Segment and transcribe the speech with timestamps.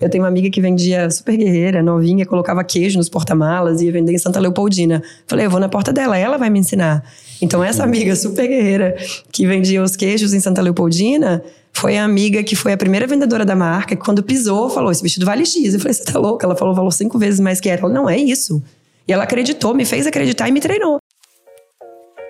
[0.00, 3.92] Eu tenho uma amiga que vendia super guerreira, novinha, colocava queijo nos porta-malas e ia
[3.92, 5.02] vender em Santa Leopoldina.
[5.26, 7.02] Falei, eu vou na porta dela, ela vai me ensinar.
[7.42, 8.96] Então, essa amiga super guerreira
[9.32, 11.42] que vendia os queijos em Santa Leopoldina
[11.72, 15.02] foi a amiga que foi a primeira vendedora da marca, que quando pisou, falou: esse
[15.02, 15.74] vestido vale X.
[15.74, 16.46] Eu falei, você tá louca?
[16.46, 17.80] Ela falou, valor cinco vezes mais que era.
[17.80, 18.62] Ela, não, é isso.
[19.06, 20.98] E ela acreditou, me fez acreditar e me treinou.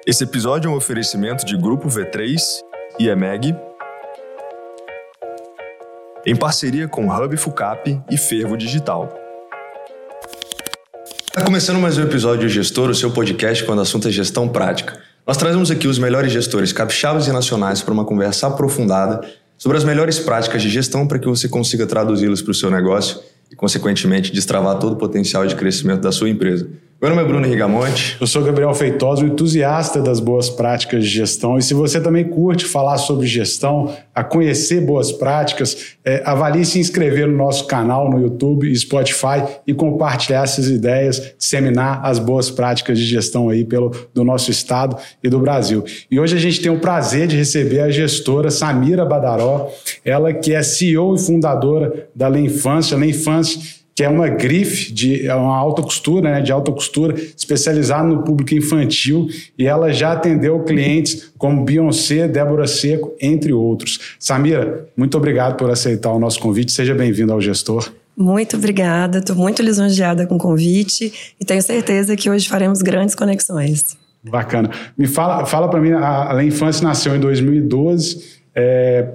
[0.07, 2.62] Esse episódio é um oferecimento de Grupo V3
[2.98, 3.55] e EMEG
[6.27, 9.12] em parceria com Hub Fucap e Fervo Digital.
[11.27, 14.49] Está começando mais um episódio do Gestor, o seu podcast quando o assunto é gestão
[14.49, 15.00] prática.
[15.27, 19.21] Nós trazemos aqui os melhores gestores capixabas e nacionais para uma conversa aprofundada
[19.57, 23.21] sobre as melhores práticas de gestão para que você consiga traduzi-las para o seu negócio
[23.50, 26.69] e, consequentemente, destravar todo o potencial de crescimento da sua empresa.
[27.00, 28.16] Meu nome é Bruno Rigamonte.
[28.20, 31.57] Eu sou Gabriel Feitosa, entusiasta das boas práticas de gestão.
[31.57, 36.80] E se você também curte falar sobre gestão, a conhecer boas práticas, é, avalie se
[36.80, 42.50] inscrever no nosso canal no YouTube e Spotify e compartilhar essas ideias, disseminar as boas
[42.50, 45.84] práticas de gestão aí pelo, do nosso estado e do Brasil.
[46.10, 49.70] E hoje a gente tem o prazer de receber a gestora Samira Badaró,
[50.05, 52.96] ela que é CEO e fundadora da Lê Infância.
[52.96, 57.16] Lê Infância que é uma grife de é uma alta costura, né, de alta costura,
[57.36, 59.27] especializada no público infantil,
[59.58, 64.14] e ela já atendeu clientes como Beyoncé, Débora Seco, entre outros.
[64.16, 66.70] Samira, muito obrigado por aceitar o nosso convite.
[66.70, 67.92] Seja bem-vindo ao Gestor.
[68.16, 73.16] Muito obrigada, estou muito lisonjeada com o convite e tenho certeza que hoje faremos grandes
[73.16, 73.96] conexões.
[74.22, 74.70] Bacana.
[74.96, 78.38] Me fala, fala para mim, a, a Infância nasceu em 2012.
[78.55, 79.08] É,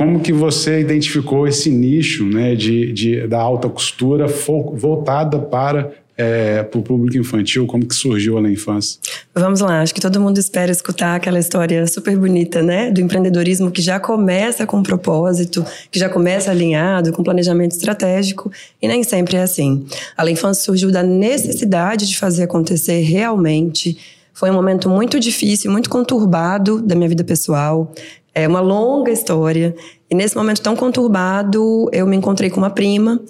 [0.00, 6.62] como que você identificou esse nicho né, de, de da alta costura voltada para é,
[6.62, 7.66] para o público infantil?
[7.66, 8.98] Como que surgiu na infância?
[9.34, 12.90] Vamos lá, acho que todo mundo espera escutar aquela história super bonita, né?
[12.90, 18.50] Do empreendedorismo que já começa com um propósito, que já começa alinhado, com planejamento estratégico,
[18.80, 19.84] e nem sempre é assim.
[20.16, 23.98] A infância surgiu da necessidade de fazer acontecer realmente.
[24.32, 27.92] Foi um momento muito difícil, muito conturbado da minha vida pessoal.
[28.34, 29.74] É uma longa história.
[30.10, 33.20] E nesse momento tão conturbado, eu me encontrei com uma prima.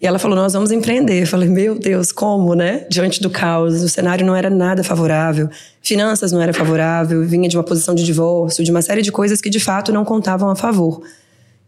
[0.00, 1.22] E ela falou: Nós vamos empreender.
[1.22, 2.86] Eu falei: Meu Deus, como, né?
[2.90, 5.48] Diante do caos, o cenário não era nada favorável,
[5.82, 9.40] finanças não era favorável, vinha de uma posição de divórcio, de uma série de coisas
[9.40, 11.02] que de fato não contavam a favor,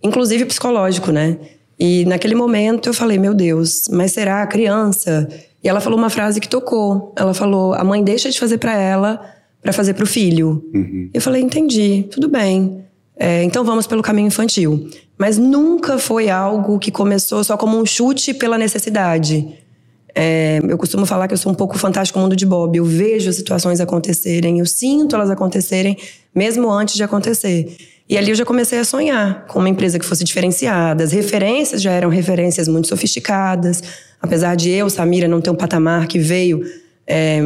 [0.02, 1.36] inclusive psicológico, né?
[1.78, 5.28] E naquele momento eu falei: Meu Deus, mas será a criança?
[5.62, 7.12] E ela falou uma frase que tocou.
[7.16, 9.20] Ela falou: A mãe deixa de fazer para ela
[9.62, 10.62] para fazer para o filho.
[10.74, 11.08] Uhum.
[11.14, 12.82] Eu falei: Entendi, tudo bem.
[13.16, 14.90] É, então vamos pelo caminho infantil.
[15.16, 19.56] Mas nunca foi algo que começou só como um chute pela necessidade.
[20.14, 22.76] É, eu costumo falar que eu sou um pouco fantástico mundo de Bob.
[22.76, 25.96] Eu vejo as situações acontecerem, eu sinto elas acontecerem,
[26.34, 27.76] mesmo antes de acontecer.
[28.08, 31.04] E ali eu já comecei a sonhar com uma empresa que fosse diferenciada.
[31.04, 33.82] As referências já eram referências muito sofisticadas.
[34.20, 36.62] Apesar de eu, Samira, não ter um patamar que veio
[37.06, 37.40] é,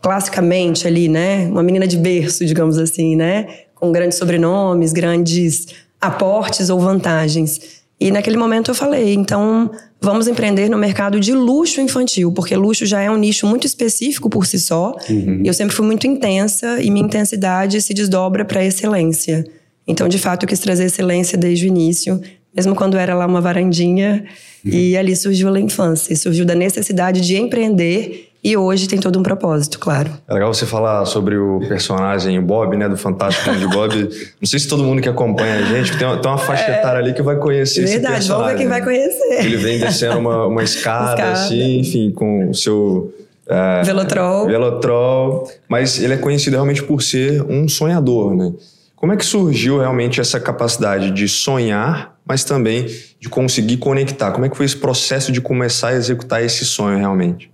[0.00, 1.46] classicamente ali, né?
[1.48, 3.46] Uma menina de berço, digamos assim, né?
[3.76, 5.66] com grandes sobrenomes, grandes
[6.00, 7.84] aportes ou vantagens.
[8.00, 9.70] E naquele momento eu falei, então
[10.00, 14.28] vamos empreender no mercado de luxo infantil, porque luxo já é um nicho muito específico
[14.28, 14.96] por si só.
[15.08, 15.42] Uhum.
[15.44, 19.46] E eu sempre fui muito intensa e minha intensidade se desdobra para excelência.
[19.86, 22.20] Então, de fato, eu quis trazer excelência desde o início,
[22.54, 24.24] mesmo quando era lá uma varandinha.
[24.64, 24.72] Uhum.
[24.72, 29.24] E ali surgiu a infância, surgiu da necessidade de empreender e hoje tem todo um
[29.24, 30.08] propósito, claro.
[30.28, 32.88] É legal você falar sobre o personagem Bob, né?
[32.88, 34.08] Do Fantástico de Bob.
[34.40, 36.78] Não sei se todo mundo que acompanha a gente, tem uma, tem uma faixa é,
[36.78, 38.28] etária ali que vai conhecer verdade, esse personagem.
[38.28, 39.44] vamos ver quem vai conhecer.
[39.44, 43.12] Ele vem descendo uma, uma escada, escada, assim, enfim, com o seu...
[43.48, 44.46] É, Velotrol.
[44.46, 45.50] Velotrol.
[45.68, 48.52] Mas ele é conhecido realmente por ser um sonhador, né?
[48.94, 52.86] Como é que surgiu realmente essa capacidade de sonhar, mas também
[53.18, 54.30] de conseguir conectar?
[54.30, 57.50] Como é que foi esse processo de começar a executar esse sonho realmente?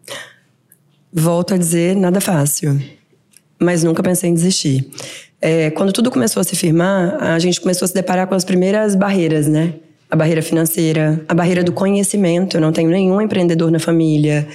[1.12, 2.80] Volto a dizer, nada fácil.
[3.58, 4.90] Mas nunca pensei em desistir.
[5.40, 8.44] É, quando tudo começou a se firmar, a gente começou a se deparar com as
[8.44, 9.74] primeiras barreiras, né?
[10.10, 12.56] A barreira financeira, a barreira do conhecimento.
[12.56, 14.46] Eu não tenho nenhum empreendedor na família.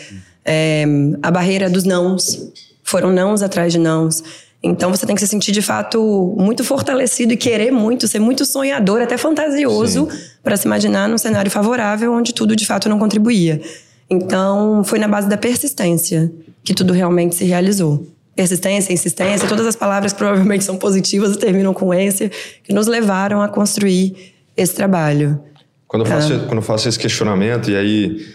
[0.44, 0.86] É,
[1.22, 2.52] a barreira dos nãos.
[2.84, 4.24] Foram nãos atrás de nãos.
[4.64, 8.44] Então você tem que se sentir de fato muito fortalecido e querer muito, ser muito
[8.46, 10.08] sonhador, até fantasioso,
[10.44, 13.62] para se imaginar num cenário favorável onde tudo de fato não contribuía.
[14.10, 16.32] Então foi na base da persistência
[16.64, 18.06] que tudo realmente se realizou.
[18.36, 22.30] Persistência, insistência, todas as palavras provavelmente são positivas e terminam com esse,
[22.64, 25.40] que nos levaram a construir esse trabalho.
[25.88, 26.40] Quando eu faço, ah.
[26.40, 28.26] quando eu faço esse questionamento, e aí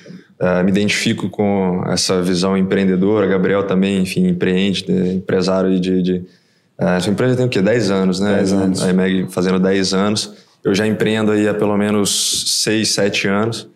[0.40, 6.02] uh, me identifico com essa visão empreendedora, Gabriel também, enfim, empreende, né, empresário de.
[6.02, 6.24] de
[6.80, 7.60] uh, sua empresa tem o quê?
[7.60, 8.36] 10 anos, né?
[8.36, 8.82] 10 anos.
[8.82, 10.32] A EMEG fazendo 10 anos.
[10.64, 13.69] Eu já empreendo aí há pelo menos 6, 7 anos.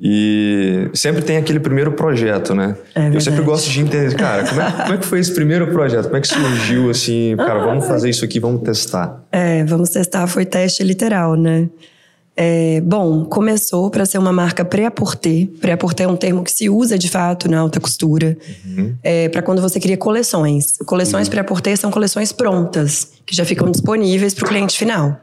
[0.00, 2.76] E sempre tem aquele primeiro projeto, né?
[2.94, 5.68] É eu sempre gosto de entender, cara, como é, como é, que foi esse primeiro
[5.68, 6.04] projeto?
[6.04, 9.24] Como é que surgiu assim, cara, vamos fazer isso aqui, vamos testar?
[9.30, 11.68] É, vamos testar, foi teste literal, né?
[12.36, 15.48] É, bom, começou para ser uma marca pré-à-porter.
[15.60, 18.36] Pré-à-porter é um termo que se usa de fato na alta costura.
[18.66, 18.94] Uhum.
[19.02, 20.76] É, para quando você cria coleções.
[20.84, 21.30] Coleções uhum.
[21.30, 25.20] pré-à-porter são coleções prontas, que já ficam disponíveis para o cliente final.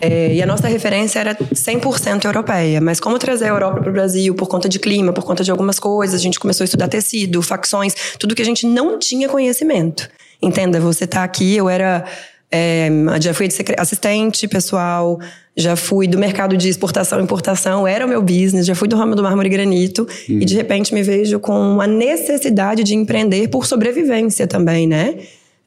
[0.00, 2.80] É, e a nossa referência era 100% europeia.
[2.80, 5.50] Mas como trazer a Europa para o Brasil por conta de clima, por conta de
[5.50, 9.28] algumas coisas, a gente começou a estudar tecido, facções, tudo que a gente não tinha
[9.28, 10.08] conhecimento.
[10.40, 12.04] Entenda, você está aqui, eu era
[12.50, 12.88] é,
[13.20, 13.48] já fui
[13.78, 15.20] assistente pessoal,
[15.56, 18.96] já fui do mercado de exportação e importação, era o meu business, já fui do
[18.96, 23.48] ramo do mármore e granito, e de repente me vejo com a necessidade de empreender
[23.48, 25.16] por sobrevivência também, né?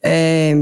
[0.01, 0.53] É,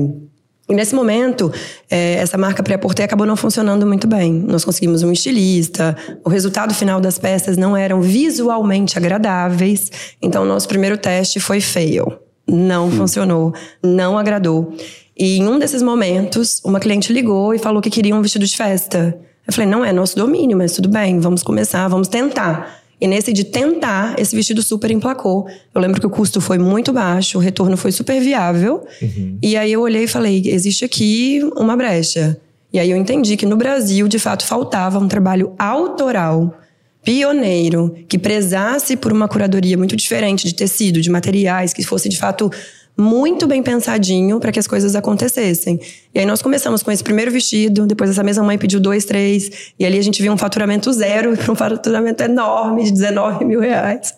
[0.72, 1.52] e nesse momento,
[1.90, 4.32] é, essa marca pré-porter acabou não funcionando muito bem.
[4.32, 9.92] Nós conseguimos um estilista, o resultado final das peças não eram visualmente agradáveis,
[10.22, 12.14] então nosso primeiro teste foi fail.
[12.48, 12.92] Não hum.
[12.92, 13.54] funcionou,
[13.84, 14.74] não agradou.
[15.18, 18.56] E em um desses momentos, uma cliente ligou e falou que queria um vestido de
[18.56, 19.20] festa.
[19.46, 22.81] Eu falei, não é nosso domínio, mas tudo bem, vamos começar, vamos tentar.
[23.02, 25.48] E nesse de tentar, esse vestido super emplacou.
[25.74, 28.86] Eu lembro que o custo foi muito baixo, o retorno foi super viável.
[29.02, 29.40] Uhum.
[29.42, 32.40] E aí eu olhei e falei: existe aqui uma brecha.
[32.72, 36.56] E aí eu entendi que no Brasil, de fato, faltava um trabalho autoral,
[37.04, 42.18] pioneiro, que prezasse por uma curadoria muito diferente de tecido, de materiais, que fosse de
[42.18, 42.52] fato
[42.98, 45.80] muito bem pensadinho para que as coisas acontecessem.
[46.14, 49.74] E aí nós começamos com esse primeiro vestido, depois essa mesma mãe pediu dois, três,
[49.80, 53.60] e ali a gente viu um faturamento zero para um faturamento enorme de 19 mil
[53.60, 54.14] reais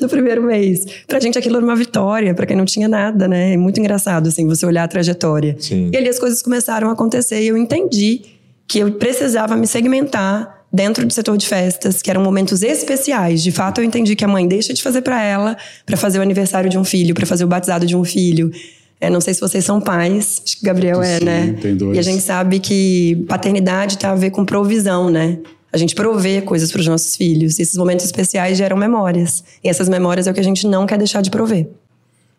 [0.00, 0.84] no primeiro mês.
[1.06, 3.54] Pra gente aquilo era uma vitória, para quem não tinha nada, né?
[3.54, 5.56] É muito engraçado, assim, você olhar a trajetória.
[5.58, 5.90] Sim.
[5.92, 8.22] E ali as coisas começaram a acontecer e eu entendi
[8.68, 13.42] que eu precisava me segmentar dentro do setor de festas, que eram momentos especiais.
[13.42, 15.56] De fato, eu entendi que a mãe deixa de fazer para ela,
[15.86, 18.52] para fazer o aniversário de um filho, para fazer o batizado de um filho.
[19.00, 21.56] É, não sei se vocês são pais, acho que Gabriel é, Sim, né?
[21.60, 21.96] Tem dois.
[21.96, 25.38] E a gente sabe que paternidade tem a ver com provisão, né?
[25.72, 27.58] A gente provê coisas para os nossos filhos.
[27.58, 29.42] E esses momentos especiais geram memórias.
[29.64, 31.68] E essas memórias é o que a gente não quer deixar de prover.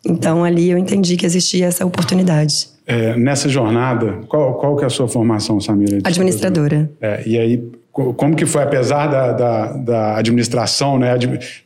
[0.04, 2.68] Então ali eu entendi que existia essa oportunidade.
[2.86, 5.98] É, nessa jornada, qual, qual que é a sua formação, Samira?
[6.04, 6.90] Administradora.
[7.00, 7.70] É, e aí,
[8.16, 11.14] como que foi, apesar da, da, da administração, né?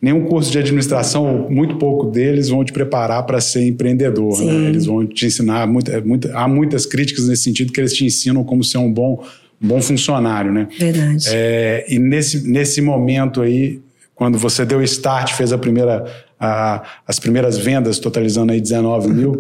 [0.01, 4.69] Nenhum curso de administração, muito pouco deles vão te preparar para ser empreendedor, né?
[4.69, 8.05] Eles vão te ensinar, muito, é, muito, há muitas críticas nesse sentido que eles te
[8.05, 9.23] ensinam como ser um bom,
[9.61, 10.69] bom funcionário, né?
[10.79, 11.27] Verdade.
[11.31, 13.81] É, e nesse, nesse momento aí,
[14.15, 16.05] quando você deu start, fez a primeira,
[16.39, 19.39] a, as primeiras vendas, totalizando aí 19 mil,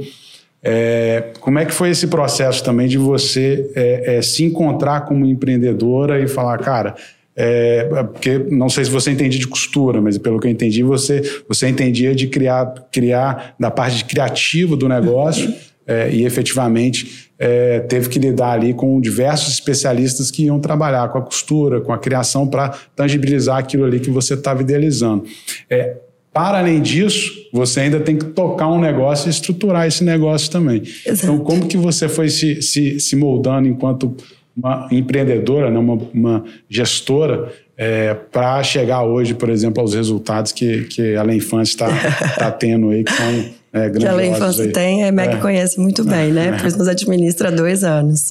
[0.64, 5.26] é, como é que foi esse processo também de você é, é, se encontrar como
[5.26, 6.94] empreendedora e falar, cara,
[7.34, 11.22] é, porque não sei se você entendia de costura, mas pelo que eu entendi, você,
[11.48, 15.52] você entendia de criar, criar da parte criativa do negócio
[15.84, 21.18] é, e efetivamente é, teve que lidar ali com diversos especialistas que iam trabalhar com
[21.18, 25.24] a costura, com a criação para tangibilizar aquilo ali que você estava idealizando.
[25.68, 25.96] É,
[26.32, 30.82] para além disso, você ainda tem que tocar um negócio e estruturar esse negócio também.
[31.04, 31.24] Exato.
[31.24, 34.16] Então, como que você foi se, se, se moldando enquanto
[34.56, 40.84] uma empreendedora, né, uma, uma gestora, é, para chegar hoje, por exemplo, aos resultados que,
[40.84, 44.64] que a Lei Infância está tá tendo aí, que são é, Que a Lei Infância
[44.64, 44.72] aí.
[44.72, 45.36] tem, a Meg é.
[45.38, 46.48] conhece muito bem, né?
[46.48, 46.60] É.
[46.60, 48.30] Pois nos administra há dois anos.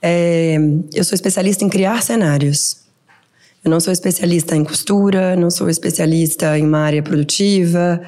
[0.00, 0.56] É,
[0.94, 2.85] eu sou especialista em criar cenários.
[3.66, 8.00] Eu não sou especialista em costura, não sou especialista em uma área produtiva.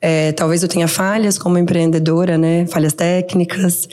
[0.00, 2.66] É, talvez eu tenha falhas como empreendedora, né?
[2.68, 3.86] Falhas técnicas.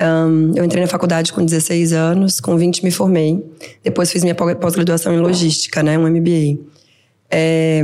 [0.00, 3.44] Um, eu entrei na faculdade com 16 anos, com 20 me formei.
[3.84, 5.98] Depois fiz minha pós-graduação em logística, né?
[5.98, 6.58] Um MBA.
[7.30, 7.82] É,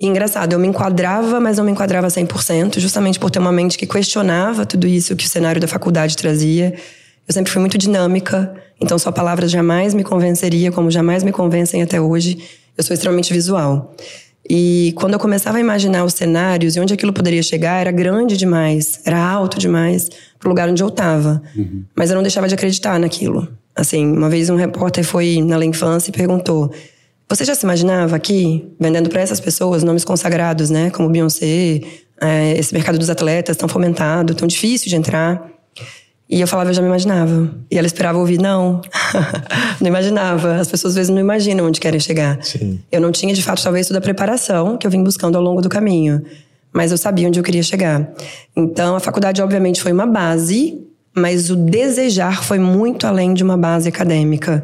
[0.00, 3.86] engraçado, eu me enquadrava, mas não me enquadrava 100%, justamente por ter uma mente que
[3.86, 6.74] questionava tudo isso que o cenário da faculdade trazia.
[7.28, 11.82] Eu sempre fui muito dinâmica, então só palavras jamais me convenceria, como jamais me convencem
[11.82, 12.38] até hoje.
[12.76, 13.94] Eu sou extremamente visual.
[14.48, 18.36] E quando eu começava a imaginar os cenários e onde aquilo poderia chegar, era grande
[18.36, 20.08] demais, era alto demais
[20.38, 21.42] para o lugar onde eu estava.
[21.54, 21.84] Uhum.
[21.94, 23.46] Mas eu não deixava de acreditar naquilo.
[23.76, 26.72] Assim, uma vez um repórter foi na infância e perguntou:
[27.28, 30.90] Você já se imaginava aqui vendendo para essas pessoas nomes consagrados, né?
[30.90, 31.82] Como Beyoncé,
[32.20, 35.48] é, esse mercado dos atletas tão fomentado, tão difícil de entrar.
[36.30, 37.50] E eu falava, eu já me imaginava.
[37.68, 38.80] E ela esperava ouvir, não.
[39.80, 40.54] não imaginava.
[40.54, 42.38] As pessoas às vezes não imaginam onde querem chegar.
[42.40, 42.78] Sim.
[42.92, 45.60] Eu não tinha, de fato, talvez toda a preparação que eu vim buscando ao longo
[45.60, 46.22] do caminho.
[46.72, 48.08] Mas eu sabia onde eu queria chegar.
[48.54, 50.80] Então, a faculdade, obviamente, foi uma base,
[51.12, 54.62] mas o desejar foi muito além de uma base acadêmica.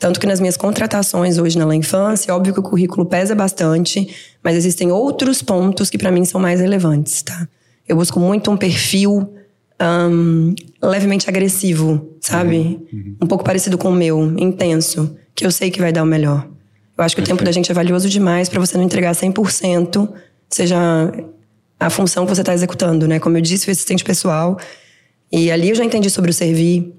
[0.00, 3.36] Tanto que nas minhas contratações hoje na La Infância, é óbvio que o currículo pesa
[3.36, 4.08] bastante,
[4.42, 7.46] mas existem outros pontos que para mim são mais relevantes, tá?
[7.86, 9.32] Eu busco muito um perfil
[9.80, 12.56] um, levemente agressivo, sabe?
[12.56, 13.16] Uhum, uhum.
[13.22, 16.48] Um pouco parecido com o meu, intenso, que eu sei que vai dar o melhor.
[16.96, 20.08] Eu acho que o tempo da gente é valioso demais para você não entregar 100%,
[20.48, 20.78] seja
[21.78, 23.18] a função que você está executando, né?
[23.18, 24.58] Como eu disse, o assistente pessoal.
[25.30, 26.94] E ali eu já entendi sobre o servir,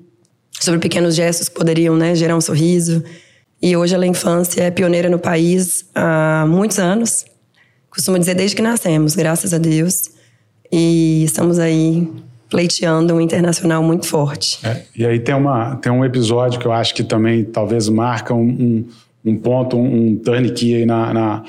[0.59, 3.03] sobre pequenos gestos que poderiam né, gerar um sorriso.
[3.61, 7.25] E hoje a Infância é pioneira no país há muitos anos.
[7.89, 10.11] Costumo dizer desde que nascemos, graças a Deus.
[10.69, 12.11] E estamos aí
[12.49, 14.59] pleiteando um internacional muito forte.
[14.63, 18.33] É, e aí tem, uma, tem um episódio que eu acho que também talvez marca
[18.33, 18.85] um, um,
[19.25, 21.43] um ponto, um, um turn key aí na, na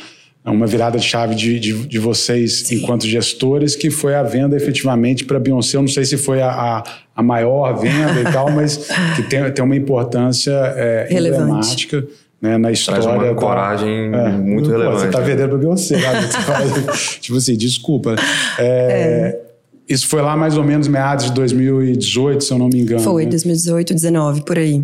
[0.53, 2.77] uma virada de chave de, de, de vocês Sim.
[2.77, 5.77] enquanto gestores, que foi a venda efetivamente para a Beyoncé.
[5.77, 6.85] Eu não sei se foi a, a,
[7.17, 12.07] a, maior venda e tal, mas que tem, tem uma importância é, emblemática.
[12.41, 13.03] Né, na história.
[13.03, 15.01] Traz uma coragem é, muito relevante.
[15.01, 15.25] Você está né?
[15.25, 16.29] vendendo para Beyoncé, né?
[17.19, 18.15] tipo assim, desculpa.
[18.59, 19.46] É, é.
[19.89, 23.01] Isso foi lá mais ou menos meados de 2018, se eu não me engano.
[23.01, 23.31] Foi, né?
[23.31, 24.83] 2018, 2019, por aí.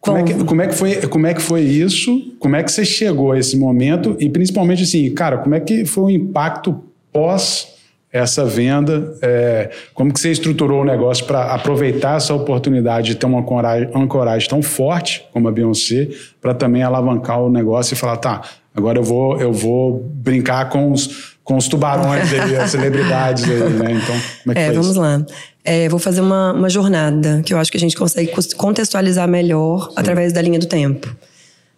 [0.00, 2.36] Como é, que, como, é que foi, como é que foi isso?
[2.38, 4.16] Como é que você chegou a esse momento?
[4.20, 7.68] E principalmente assim, cara, como é que foi o impacto pós
[8.12, 9.16] essa venda?
[9.20, 13.88] É, como que você estruturou o negócio para aproveitar essa oportunidade de ter uma ancoragem,
[13.90, 16.08] uma ancoragem tão forte como a Beyoncé
[16.40, 18.42] para também alavancar o negócio e falar, tá,
[18.74, 23.70] agora eu vou, eu vou brincar com os, com os tubarões aí, as celebridades aí,
[23.70, 23.92] né?
[23.92, 25.00] Então, como é que é, foi vamos isso?
[25.00, 25.26] lá.
[25.64, 29.88] É, vou fazer uma, uma jornada que eu acho que a gente consegue contextualizar melhor
[29.88, 29.94] Sim.
[29.96, 31.14] através da linha do tempo.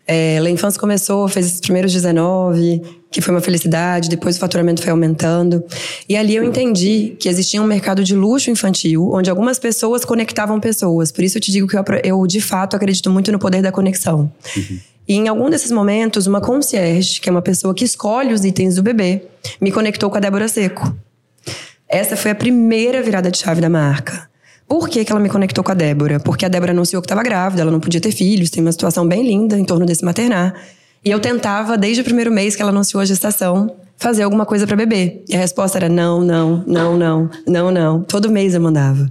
[0.06, 2.82] É, a infância começou, fez os primeiros 19,
[3.12, 5.62] que foi uma felicidade, depois o faturamento foi aumentando.
[6.08, 10.58] E ali eu entendi que existia um mercado de luxo infantil, onde algumas pessoas conectavam
[10.58, 11.12] pessoas.
[11.12, 13.70] Por isso eu te digo que eu, eu de fato, acredito muito no poder da
[13.70, 14.32] conexão.
[14.56, 14.80] Uhum.
[15.10, 18.76] E em algum desses momentos, uma concierge, que é uma pessoa que escolhe os itens
[18.76, 19.24] do bebê,
[19.60, 20.94] me conectou com a Débora Seco.
[21.88, 24.30] Essa foi a primeira virada de chave da marca.
[24.68, 26.20] Por que, que ela me conectou com a Débora?
[26.20, 29.04] Porque a Débora anunciou que estava grávida, ela não podia ter filhos, tem uma situação
[29.04, 30.54] bem linda em torno desse maternar.
[31.04, 34.64] E eu tentava, desde o primeiro mês que ela anunciou a gestação, fazer alguma coisa
[34.64, 35.24] para bebê.
[35.28, 38.02] E a resposta era não, não, não, não, não, não.
[38.04, 39.10] Todo mês eu mandava.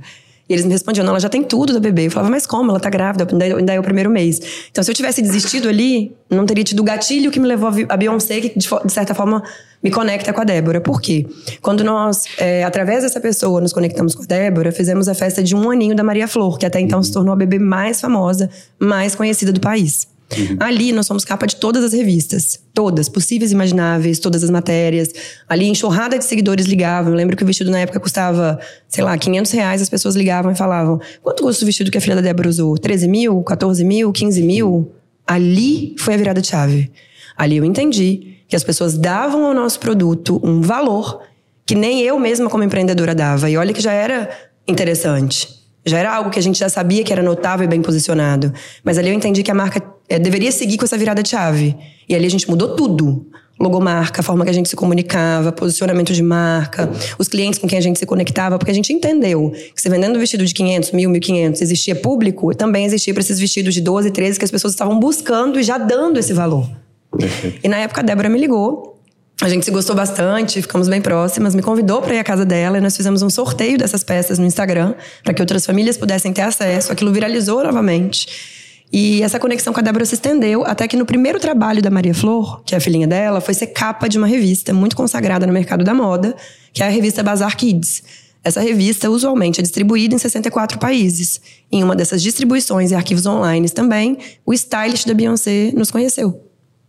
[0.50, 2.08] E eles me respondiam, não, ela já tem tudo da bebê.
[2.08, 2.72] Eu falava, mas como?
[2.72, 4.42] Ela tá grávida, ainda é o primeiro mês.
[4.72, 7.96] Então, se eu tivesse desistido ali, não teria tido o gatilho que me levou a
[7.96, 9.44] Beyoncé, que de certa forma
[9.84, 10.82] me conecta com a Débora.
[10.82, 11.28] Por quê?
[11.62, 15.56] Quando nós, é, através dessa pessoa, nos conectamos com a Débora, fizemos a festa de
[15.56, 19.14] um aninho da Maria Flor, que até então se tornou a bebê mais famosa, mais
[19.14, 20.08] conhecida do país.
[20.38, 20.58] Uhum.
[20.60, 22.60] Ali nós somos capa de todas as revistas.
[22.74, 25.12] Todas, possíveis e imagináveis, todas as matérias.
[25.48, 27.12] Ali, enxurrada de seguidores ligavam.
[27.12, 29.82] Eu lembro que o vestido na época custava, sei lá, 500 reais.
[29.82, 32.78] As pessoas ligavam e falavam: quanto custa o vestido que a filha da Débora usou?
[32.78, 33.42] 13 mil?
[33.44, 34.12] 14 mil?
[34.12, 34.92] 15 mil?
[35.26, 36.92] Ali foi a virada de chave.
[37.38, 41.22] Ali eu entendi que as pessoas davam ao nosso produto um valor
[41.66, 43.48] que nem eu mesma, como empreendedora, dava.
[43.48, 44.28] E olha que já era
[44.68, 45.48] interessante.
[45.86, 48.52] Já era algo que a gente já sabia que era notável e bem posicionado.
[48.84, 51.76] Mas ali eu entendi que a marca é, deveria seguir com essa virada de chave.
[52.08, 53.28] E ali a gente mudou tudo.
[53.60, 57.78] Logomarca, a forma que a gente se comunicava, posicionamento de marca, os clientes com quem
[57.78, 61.10] a gente se conectava, porque a gente entendeu que se vendendo vestido de 500, 1000,
[61.10, 64.98] 1500 existia público, também existia para esses vestidos de 12, 13 que as pessoas estavam
[64.98, 66.70] buscando e já dando esse valor.
[67.62, 68.90] E na época a Débora me ligou
[69.42, 72.78] a gente se gostou bastante, ficamos bem próximas, me convidou para ir à casa dela
[72.78, 76.42] e nós fizemos um sorteio dessas peças no Instagram para que outras famílias pudessem ter
[76.42, 76.92] acesso.
[76.92, 78.28] Aquilo viralizou novamente.
[78.92, 82.14] E essa conexão com a Débora se estendeu até que no primeiro trabalho da Maria
[82.14, 85.54] Flor, que é a filhinha dela, foi ser capa de uma revista muito consagrada no
[85.54, 86.36] mercado da moda,
[86.74, 88.04] que é a revista Bazar Kids.
[88.44, 91.40] Essa revista usualmente é distribuída em 64 países.
[91.72, 96.44] Em uma dessas distribuições e arquivos online também, o stylist da Beyoncé nos conheceu.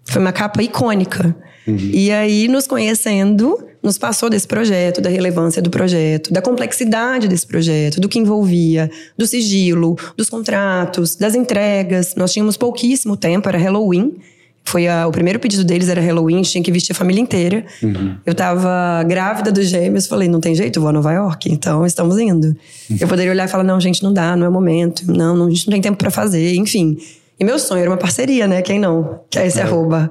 [0.04, 1.36] Foi uma capa icônica.
[1.66, 1.90] Uhum.
[1.92, 7.46] E aí, nos conhecendo, nos passou desse projeto, da relevância do projeto, da complexidade desse
[7.46, 12.14] projeto, do que envolvia, do sigilo, dos contratos, das entregas.
[12.14, 14.14] Nós tínhamos pouquíssimo tempo, era Halloween.
[14.62, 17.64] Foi a, o primeiro pedido deles era Halloween, tinha que vestir a família inteira.
[17.82, 18.16] Uhum.
[18.24, 21.84] Eu tava grávida dos gêmeos, falei, não tem jeito, eu vou a Nova York, então
[21.86, 22.48] estamos indo.
[22.88, 22.96] Uhum.
[23.00, 25.46] Eu poderia olhar e falar, não, gente, não dá, não é o momento, não, não
[25.46, 26.98] a gente não tem tempo para fazer, enfim.
[27.38, 28.60] E meu sonho era uma parceria, né?
[28.60, 29.20] Quem não?
[29.30, 29.62] Que é esse é.
[29.62, 30.10] arroba.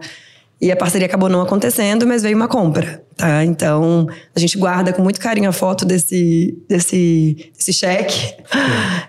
[0.61, 3.45] E a parceria acabou não acontecendo, mas veio uma compra, tá?
[3.45, 8.35] Então, a gente guarda com muito carinho a foto desse, desse, desse cheque.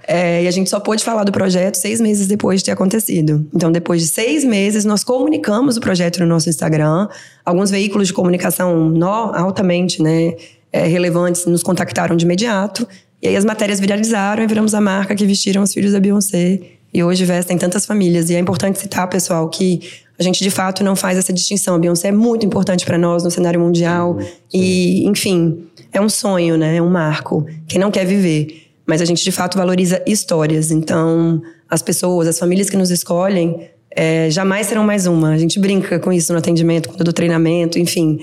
[0.07, 3.49] É, e a gente só pôde falar do projeto seis meses depois de ter acontecido.
[3.55, 7.09] Então, depois de seis meses, nós comunicamos o projeto no nosso Instagram.
[7.45, 10.35] Alguns veículos de comunicação no, altamente né,
[10.73, 12.87] é, relevantes nos contactaram de imediato.
[13.23, 16.61] E aí as matérias viralizaram e viramos a marca que vestiram os filhos da Beyoncé
[16.93, 18.31] E hoje vestem tantas famílias.
[18.31, 19.81] E é importante citar, pessoal, que
[20.21, 21.75] a gente de fato não faz essa distinção.
[21.75, 24.21] A Beyoncé é muito importante para nós no cenário mundial.
[24.21, 24.29] Sim.
[24.53, 26.77] E, enfim, é um sonho, né?
[26.77, 27.47] É um marco.
[27.67, 28.67] Quem não quer viver.
[28.87, 30.71] Mas a gente de fato valoriza histórias.
[30.71, 35.31] Então, as pessoas, as famílias que nos escolhem, é, jamais serão mais uma.
[35.31, 38.19] A gente brinca com isso no atendimento, do treinamento, enfim.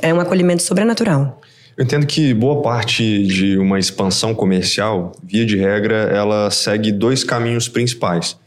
[0.00, 1.40] É um acolhimento sobrenatural.
[1.76, 7.24] Eu entendo que boa parte de uma expansão comercial, via de regra, ela segue dois
[7.24, 8.38] caminhos principais.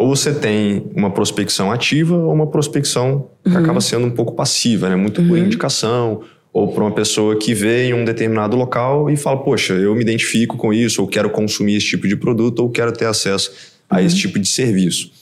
[0.00, 3.58] Ou você tem uma prospecção ativa ou uma prospecção que uhum.
[3.58, 4.96] acaba sendo um pouco passiva, né?
[4.96, 5.28] Muito uhum.
[5.28, 6.22] por indicação
[6.54, 10.00] ou por uma pessoa que vê em um determinado local e fala, poxa, eu me
[10.00, 13.52] identifico com isso, ou quero consumir esse tipo de produto, ou quero ter acesso
[13.90, 14.06] a uhum.
[14.06, 15.12] esse tipo de serviço.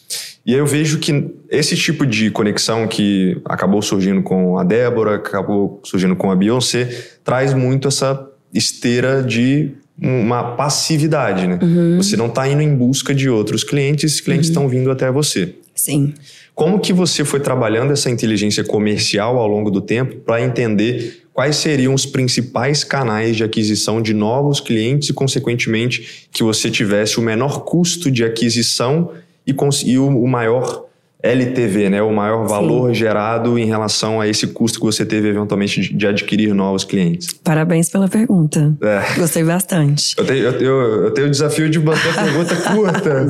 [0.47, 5.16] E aí eu vejo que esse tipo de conexão que acabou surgindo com a Débora,
[5.16, 6.88] acabou surgindo com a Beyoncé,
[7.25, 11.58] traz muito essa esteira de uma passividade, né?
[11.60, 11.96] Uhum.
[11.96, 14.68] Você não está indo em busca de outros clientes, esses clientes estão uhum.
[14.68, 15.54] vindo até você.
[15.74, 16.14] Sim.
[16.54, 21.54] Como que você foi trabalhando essa inteligência comercial ao longo do tempo para entender quais
[21.56, 27.22] seriam os principais canais de aquisição de novos clientes e, consequentemente, que você tivesse o
[27.22, 29.12] menor custo de aquisição
[29.46, 30.88] e, e o, o maior
[31.20, 32.00] LTV, né?
[32.00, 32.94] O maior valor Sim.
[32.94, 37.32] gerado em relação a esse custo que você teve eventualmente de, de adquirir novos clientes.
[37.42, 38.76] Parabéns pela pergunta.
[38.80, 39.18] É.
[39.18, 40.14] Gostei bastante.
[40.16, 43.26] Eu tenho, eu, eu, eu tenho o desafio de manter a pergunta curta.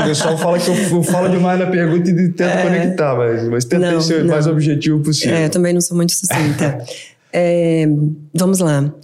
[0.00, 2.62] o pessoal fala que eu, eu, falo demais na pergunta e tento é.
[2.62, 5.34] conectar, mas, mas não, ser o mais objetivo possível.
[5.34, 6.84] É, eu também não sou muito sucinta.
[7.32, 7.84] é,
[8.32, 8.94] vamos lá.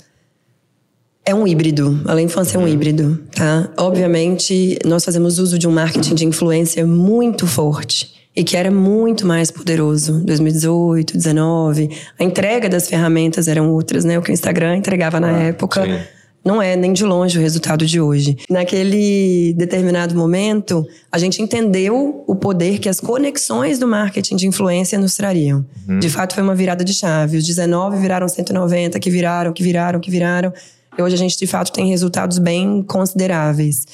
[1.27, 3.69] É um híbrido, a infância é um híbrido, tá?
[3.77, 9.27] Obviamente, nós fazemos uso de um marketing de influência muito forte e que era muito
[9.27, 10.21] mais poderoso.
[10.25, 14.19] 2018, 2019, a entrega das ferramentas eram outras, né?
[14.19, 15.85] O que o Instagram entregava na ah, época.
[15.85, 15.99] Sim.
[16.43, 18.39] Não é nem de longe o resultado de hoje.
[18.49, 24.99] Naquele determinado momento, a gente entendeu o poder que as conexões do marketing de influência
[24.99, 25.67] nos trariam.
[25.87, 25.99] Uhum.
[25.99, 27.37] De fato, foi uma virada de chave.
[27.37, 30.51] Os 19 viraram 190, que viraram, que viraram, que viraram.
[30.97, 33.87] E hoje a gente, de fato, tem resultados bem consideráveis.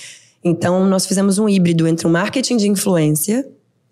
[0.45, 3.45] Então, nós fizemos um híbrido entre o marketing de influência,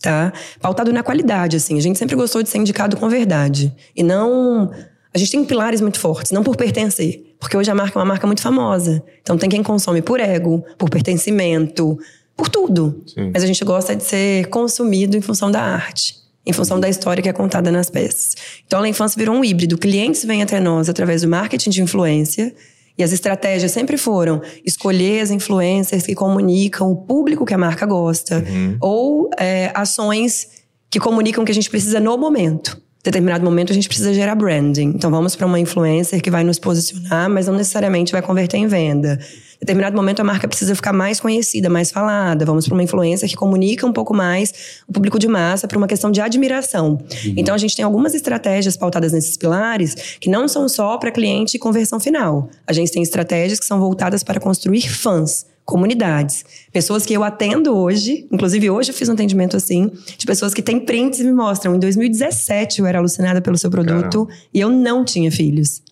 [0.05, 0.33] tá?
[0.61, 1.79] Pautado na qualidade, assim.
[1.79, 3.75] A gente sempre gostou de ser indicado com verdade.
[3.97, 4.71] E não.
[5.15, 7.35] A gente tem pilares muito fortes, não por pertencer.
[7.41, 9.03] Porque hoje a marca é uma marca muito famosa.
[9.23, 11.99] Então tem quem consome por ego, por pertencimento,
[12.37, 13.03] por tudo.
[13.07, 13.31] Sim.
[13.33, 16.17] Mas a gente gosta de ser consumido em função da arte.
[16.47, 18.35] Em função da história que é contada nas peças.
[18.67, 19.79] Então, a infância virou um híbrido.
[19.79, 22.55] Clientes vêm até nós através do marketing de influência
[22.97, 27.85] e as estratégias sempre foram escolher as influencers que comunicam o público que a marca
[27.87, 28.77] gosta, uhum.
[28.81, 30.49] ou é, ações
[30.89, 32.77] que comunicam o que a gente precisa no momento.
[32.77, 34.93] Em determinado momento a gente precisa gerar branding.
[34.95, 38.67] Então vamos para uma influencer que vai nos posicionar, mas não necessariamente vai converter em
[38.67, 39.19] venda
[39.65, 42.45] determinado momento a marca precisa ficar mais conhecida, mais falada.
[42.45, 45.87] Vamos para uma influência que comunica um pouco mais o público de massa para uma
[45.87, 46.99] questão de admiração.
[47.25, 47.35] Uhum.
[47.37, 51.57] Então a gente tem algumas estratégias pautadas nesses pilares que não são só para cliente
[51.57, 52.49] e conversão final.
[52.67, 56.45] A gente tem estratégias que são voltadas para construir fãs comunidades.
[56.73, 60.61] Pessoas que eu atendo hoje, inclusive hoje eu fiz um atendimento assim, de pessoas que
[60.61, 61.75] têm prints e me mostram.
[61.75, 64.45] Em 2017 eu era alucinada pelo seu produto Caramba.
[64.53, 65.83] e eu não tinha filhos.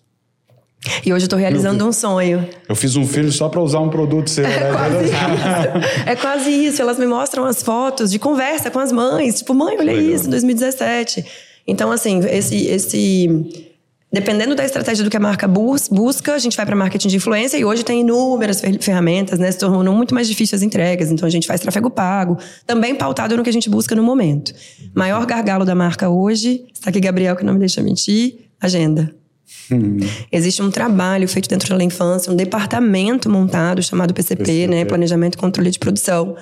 [1.05, 2.47] E hoje eu tô realizando eu, um sonho.
[2.67, 4.71] Eu fiz um filho só para usar um produto seu, é né?
[4.71, 6.09] Quase isso.
[6.09, 6.81] é quase isso.
[6.81, 9.39] Elas me mostram as fotos de conversa com as mães.
[9.39, 10.15] Tipo, mãe, olha Legal.
[10.15, 11.25] isso, 2017.
[11.65, 13.69] Então, assim, esse, esse.
[14.11, 17.15] Dependendo da estratégia do que a marca bus, busca, a gente vai para marketing de
[17.15, 19.51] influência e hoje tem inúmeras ferramentas, né?
[19.51, 21.09] Se tornou muito mais difícil as entregas.
[21.09, 24.53] Então a gente faz tráfego pago, também pautado no que a gente busca no momento.
[24.93, 29.22] Maior gargalo da marca hoje, está aqui Gabriel que não me deixa mentir, agenda.
[29.71, 29.97] Hum.
[30.31, 35.35] Existe um trabalho feito dentro da infância, um departamento montado chamado PCP, PCP, né, Planejamento
[35.35, 36.35] e Controle de Produção,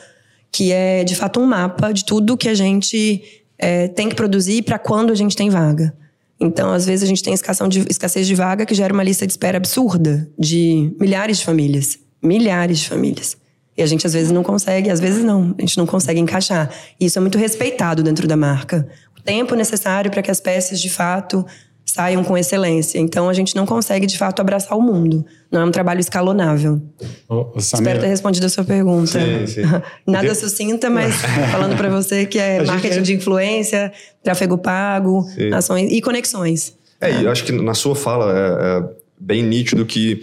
[0.51, 3.21] que é de fato um mapa de tudo que a gente
[3.57, 5.93] é, tem que produzir para quando a gente tem vaga.
[6.39, 7.35] Então, às vezes a gente tem
[7.69, 11.99] de, escassez de vaga que gera uma lista de espera absurda de milhares de famílias,
[12.21, 13.37] milhares de famílias.
[13.77, 16.69] E a gente às vezes não consegue, às vezes não, a gente não consegue encaixar.
[16.99, 18.87] E isso é muito respeitado dentro da marca.
[19.17, 21.45] O tempo necessário para que as peças de fato
[21.91, 22.97] saiam com excelência.
[22.99, 25.25] Então a gente não consegue de fato abraçar o mundo.
[25.51, 26.81] Não é um trabalho escalonável.
[27.27, 29.19] Ô, Espero ter respondido a sua pergunta.
[29.19, 29.61] Sim, sim.
[30.07, 31.15] Nada sucinta, mas
[31.51, 33.01] falando para você que é a marketing é...
[33.01, 33.91] de influência,
[34.23, 35.53] tráfego pago, sim.
[35.53, 36.73] ações e conexões.
[37.01, 38.83] É, eu acho que na sua fala é, é
[39.19, 40.21] bem nítido que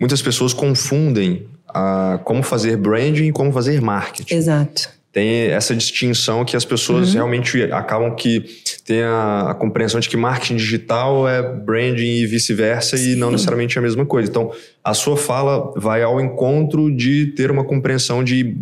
[0.00, 4.34] muitas pessoas confundem a como fazer branding e como fazer marketing.
[4.34, 7.14] Exato tem essa distinção que as pessoas uhum.
[7.14, 8.44] realmente acabam que
[8.84, 13.78] tem a, a, compreensão de que marketing digital é branding e vice-versa e não necessariamente
[13.78, 14.28] é a mesma coisa.
[14.28, 14.50] Então,
[14.82, 18.56] a sua fala vai ao encontro de ter uma compreensão de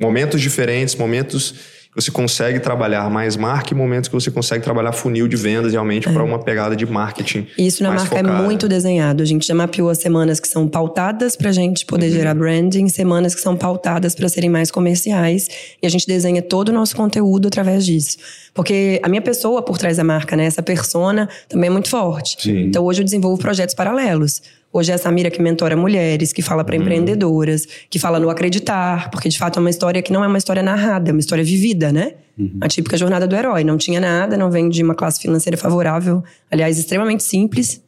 [0.00, 1.56] momentos diferentes, momentos
[2.00, 6.08] você consegue trabalhar mais marca e momentos que você consegue trabalhar funil de vendas realmente
[6.08, 6.12] é.
[6.12, 7.46] para uma pegada de marketing.
[7.58, 8.38] Isso na marca é focada.
[8.38, 9.20] é muito desenhado.
[9.20, 12.12] A gente já mapeou as semanas que são pautadas para a gente poder uhum.
[12.12, 15.48] gerar branding, semanas que são pautadas para serem mais comerciais
[15.82, 18.16] e a gente desenha todo o nosso conteúdo através disso.
[18.54, 22.40] Porque a minha pessoa por trás da marca, né, essa persona também é muito forte.
[22.40, 22.66] Sim.
[22.66, 24.40] Então hoje eu desenvolvo projetos paralelos.
[24.72, 26.82] Hoje é a Samira que mentora mulheres, que fala para uhum.
[26.82, 30.38] empreendedoras, que fala no acreditar, porque de fato é uma história que não é uma
[30.38, 32.14] história narrada, é uma história vivida, né?
[32.38, 32.58] Uhum.
[32.60, 33.64] A típica jornada do herói.
[33.64, 37.82] Não tinha nada, não vem de uma classe financeira favorável, aliás, extremamente simples,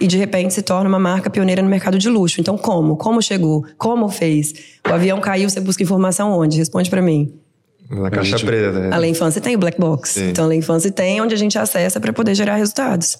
[0.00, 2.40] e de repente se torna uma marca pioneira no mercado de luxo.
[2.40, 2.96] Então, como?
[2.96, 3.64] Como chegou?
[3.76, 4.54] Como fez?
[4.88, 6.58] O avião caiu, você busca informação onde?
[6.58, 7.32] Responde para mim.
[7.90, 8.44] Na caixa gente...
[8.44, 8.78] preta.
[8.78, 8.90] Né?
[8.92, 10.10] A Lei Infância tem o Black Box.
[10.10, 10.28] Sim.
[10.28, 13.18] Então, a Lei Infância tem onde a gente acessa para poder gerar resultados.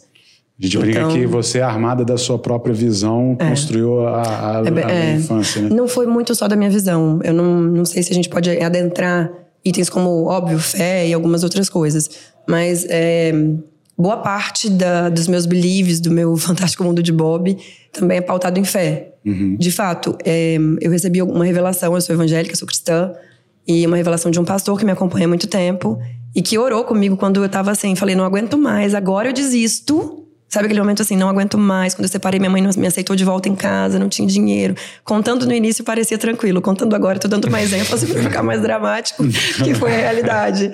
[0.60, 4.60] A gente brinca então, que você, armada da sua própria visão, é, construiu a, a,
[4.60, 5.68] a, é, infância, né?
[5.70, 7.20] Não foi muito só da minha visão.
[7.22, 9.30] Eu não, não sei se a gente pode adentrar
[9.64, 12.10] itens como, óbvio, fé e algumas outras coisas.
[12.48, 13.32] Mas é,
[13.96, 17.56] boa parte da, dos meus beliefs, do meu fantástico mundo de Bob,
[17.92, 19.12] também é pautado em fé.
[19.24, 19.56] Uhum.
[19.56, 23.12] De fato, é, eu recebi uma revelação, eu sou evangélica, sou cristã,
[23.66, 26.00] e uma revelação de um pastor que me acompanha há muito tempo
[26.34, 30.17] e que orou comigo quando eu tava assim, falei, não aguento mais, agora eu desisto
[30.48, 31.94] Sabe aquele momento assim, não aguento mais.
[31.94, 34.74] Quando eu separei, minha mãe não me aceitou de volta em casa, não tinha dinheiro.
[35.04, 36.62] Contando no início parecia tranquilo.
[36.62, 39.22] Contando agora, tô dando mais ênfase para ficar mais dramático,
[39.62, 40.72] que foi a realidade.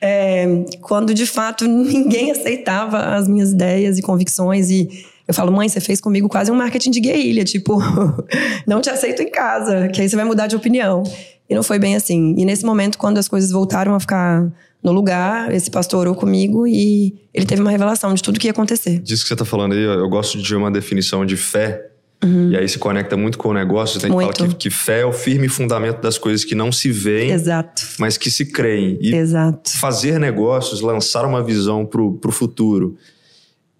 [0.00, 4.88] É, quando de fato ninguém aceitava as minhas ideias e convicções e
[5.28, 7.78] eu falo, mãe, você fez comigo quase um marketing de guerrilha, tipo,
[8.66, 11.04] não te aceito em casa, que aí você vai mudar de opinião.
[11.48, 12.34] E não foi bem assim.
[12.36, 14.50] E nesse momento, quando as coisas voltaram a ficar
[14.82, 18.50] no lugar, esse pastor orou comigo e ele teve uma revelação de tudo que ia
[18.50, 18.98] acontecer.
[18.98, 21.88] Disso que você está falando aí, eu gosto de uma definição de fé.
[22.22, 22.50] Uhum.
[22.50, 24.00] E aí se conecta muito com o negócio.
[24.00, 24.32] Tem muito.
[24.32, 27.30] que falar que, que, fé é o firme fundamento das coisas que não se veem,
[27.30, 27.82] Exato.
[27.98, 28.98] mas que se creem.
[29.00, 29.70] E Exato.
[29.70, 32.96] fazer negócios, lançar uma visão para o futuro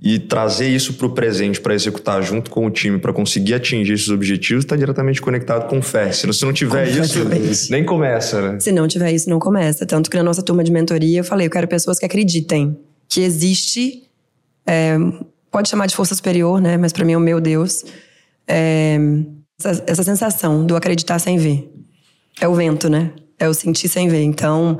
[0.02, 3.92] e trazer isso para o presente para executar junto com o time para conseguir atingir
[3.92, 6.10] esses objetivos está diretamente conectado com fé.
[6.10, 8.58] Se se não tiver isso, nem começa, né?
[8.58, 9.86] Se não tiver isso, não começa.
[9.86, 12.76] Tanto que na nossa turma de mentoria eu falei, eu quero pessoas que acreditem
[13.08, 14.02] que existe,
[14.66, 14.96] é,
[15.50, 16.76] pode chamar de força superior, né?
[16.76, 17.84] Mas para mim é o meu Deus.
[18.48, 18.98] É,
[19.60, 21.70] essa, essa sensação do acreditar sem ver.
[22.40, 23.12] É o vento, né?
[23.38, 24.22] É o sentir sem ver.
[24.22, 24.78] Então,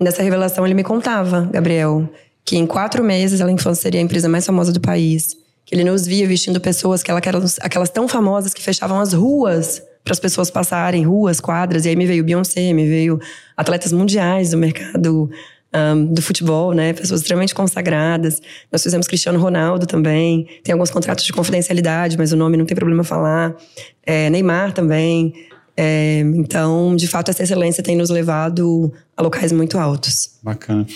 [0.00, 2.08] nessa revelação ele me contava, Gabriel,
[2.46, 5.36] que em quatro meses a Infância seria a empresa mais famosa do país.
[5.64, 9.82] Que ele nos via vestindo pessoas, que aquelas, aquelas tão famosas que fechavam as ruas
[10.04, 11.84] para as pessoas passarem, ruas, quadras.
[11.84, 13.18] E aí me veio Beyoncé, me veio
[13.56, 15.28] atletas mundiais do mercado
[15.74, 16.92] um, do futebol, né?
[16.92, 18.40] Pessoas extremamente consagradas.
[18.70, 20.46] Nós fizemos Cristiano Ronaldo também.
[20.62, 23.56] Tem alguns contratos de confidencialidade, mas o nome não tem problema falar.
[24.04, 25.34] É, Neymar também.
[25.76, 30.38] É, então, de fato, essa excelência tem nos levado a locais muito altos.
[30.42, 30.86] Bacana.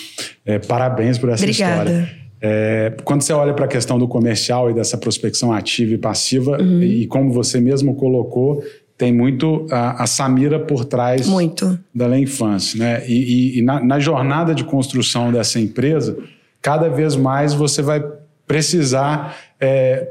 [0.44, 1.90] É, parabéns por essa Obrigada.
[1.90, 2.20] história.
[2.42, 6.58] É, quando você olha para a questão do comercial e dessa prospecção ativa e passiva,
[6.58, 6.82] uhum.
[6.82, 8.64] e como você mesmo colocou,
[8.96, 11.78] tem muito a, a Samira por trás muito.
[11.94, 12.78] da infância.
[12.78, 13.06] Né?
[13.06, 16.16] E, e, e na, na jornada de construção dessa empresa,
[16.62, 18.02] cada vez mais você vai
[18.46, 20.08] precisar é,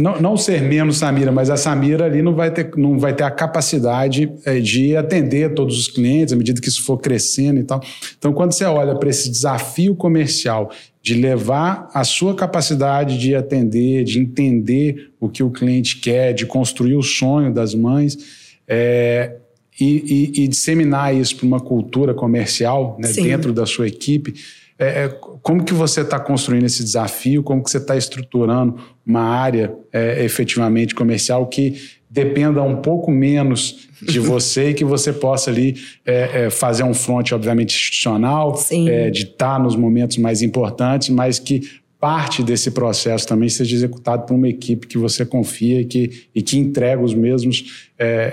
[0.00, 3.22] não, não, ser menos Samira, mas a Samira ali não vai ter, não vai ter
[3.22, 7.64] a capacidade é, de atender todos os clientes à medida que isso for crescendo e
[7.64, 7.80] tal.
[8.18, 14.02] Então, quando você olha para esse desafio comercial de levar a sua capacidade de atender,
[14.02, 18.18] de entender o que o cliente quer, de construir o sonho das mães,
[18.66, 19.36] é,
[19.80, 24.34] e, e, e, disseminar isso para uma cultura comercial né, dentro da sua equipe,
[24.78, 25.08] é, é,
[25.42, 27.42] como que você está construindo esse desafio?
[27.42, 33.88] Como que você está estruturando uma área é, efetivamente comercial que dependa um pouco menos
[34.02, 39.10] de você e que você possa ali é, é, fazer um front, obviamente, institucional, é,
[39.10, 41.62] de estar tá nos momentos mais importantes, mas que
[42.00, 46.42] parte desse processo também seja executado por uma equipe que você confia e que, e
[46.42, 47.88] que entrega os mesmos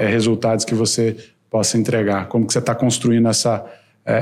[0.10, 1.15] resultados que você
[1.49, 2.27] possa entregar.
[2.27, 3.65] Como que você está construindo essa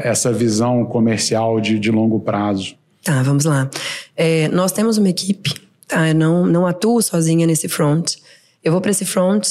[0.04, 2.76] essa visão comercial de, de longo prazo?
[3.04, 3.70] Tá, vamos lá.
[4.16, 5.54] É, nós temos uma equipe,
[5.88, 6.10] tá?
[6.10, 8.16] Eu não, não atuo sozinha nesse front.
[8.64, 9.48] Eu vou para esse front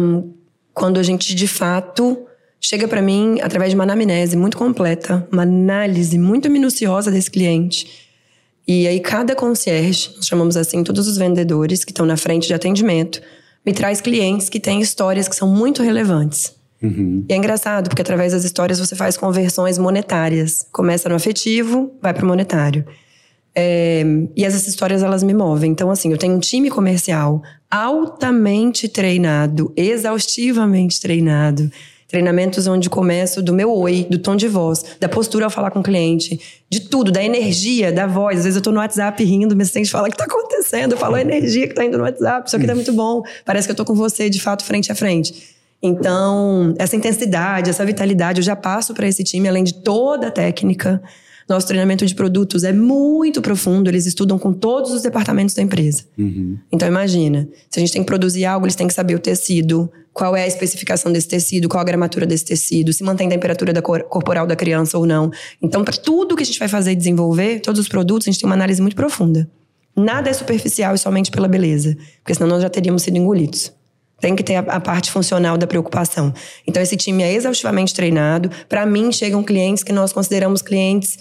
[0.00, 0.32] um,
[0.72, 2.18] quando a gente, de fato,
[2.60, 8.08] chega para mim através de uma anamnese muito completa, uma análise muito minuciosa desse cliente.
[8.66, 12.54] E aí, cada concierge, nós chamamos assim todos os vendedores que estão na frente de
[12.54, 13.20] atendimento,
[13.64, 16.57] me traz clientes que têm histórias que são muito relevantes.
[16.82, 17.24] Uhum.
[17.28, 20.66] E é engraçado, porque através das histórias você faz conversões monetárias.
[20.72, 22.84] Começa no afetivo, vai para o monetário.
[23.54, 24.04] É,
[24.36, 25.70] e essas histórias, elas me movem.
[25.70, 31.70] Então, assim, eu tenho um time comercial altamente treinado, exaustivamente treinado,
[32.08, 35.80] Treinamentos onde começo do meu oi, do tom de voz, da postura ao falar com
[35.80, 38.38] o cliente, de tudo, da energia, da voz.
[38.38, 40.92] Às vezes eu tô no WhatsApp rindo, me assistente fala: o que tá acontecendo?
[40.92, 43.22] Eu falo a energia que tá indo no WhatsApp, isso aqui tá muito bom.
[43.44, 45.57] Parece que eu tô com você de fato frente a frente.
[45.82, 50.30] Então, essa intensidade, essa vitalidade, eu já passo para esse time, além de toda a
[50.30, 51.00] técnica.
[51.48, 56.04] Nosso treinamento de produtos é muito profundo, eles estudam com todos os departamentos da empresa.
[56.18, 56.58] Uhum.
[56.70, 59.90] Então, imagina, se a gente tem que produzir algo, eles têm que saber o tecido,
[60.12, 63.72] qual é a especificação desse tecido, qual a gramatura desse tecido, se mantém a temperatura
[63.72, 65.30] da cor, corporal da criança ou não.
[65.62, 68.40] Então, para tudo que a gente vai fazer e desenvolver, todos os produtos, a gente
[68.40, 69.48] tem uma análise muito profunda.
[69.96, 73.72] Nada é superficial e somente pela beleza, porque senão nós já teríamos sido engolidos.
[74.20, 76.34] Tem que ter a, a, parte funcional da preocupação.
[76.66, 78.50] Então, esse time é exaustivamente treinado.
[78.68, 81.18] Para mim, chegam clientes que nós consideramos clientes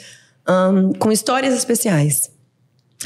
[0.47, 2.29] um, com histórias especiais.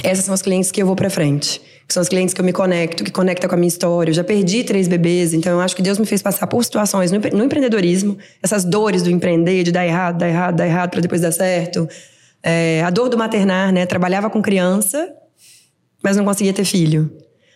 [0.04, 1.62] Essas são as clientes que eu vou para frente.
[1.86, 4.12] Que são os clientes que eu me conecto, que conecta com a minha história.
[4.12, 7.12] Eu já perdi três bebês, então eu acho que Deus me fez passar por situações
[7.12, 11.01] no, no empreendedorismo, essas dores do empreender, de dar errado, dar errado, dar errado para
[11.01, 11.88] depois dar certo.
[12.41, 13.86] É, a dor do maternar, né?
[13.86, 15.13] Trabalhava com criança,
[16.01, 17.12] mas não conseguia ter filho.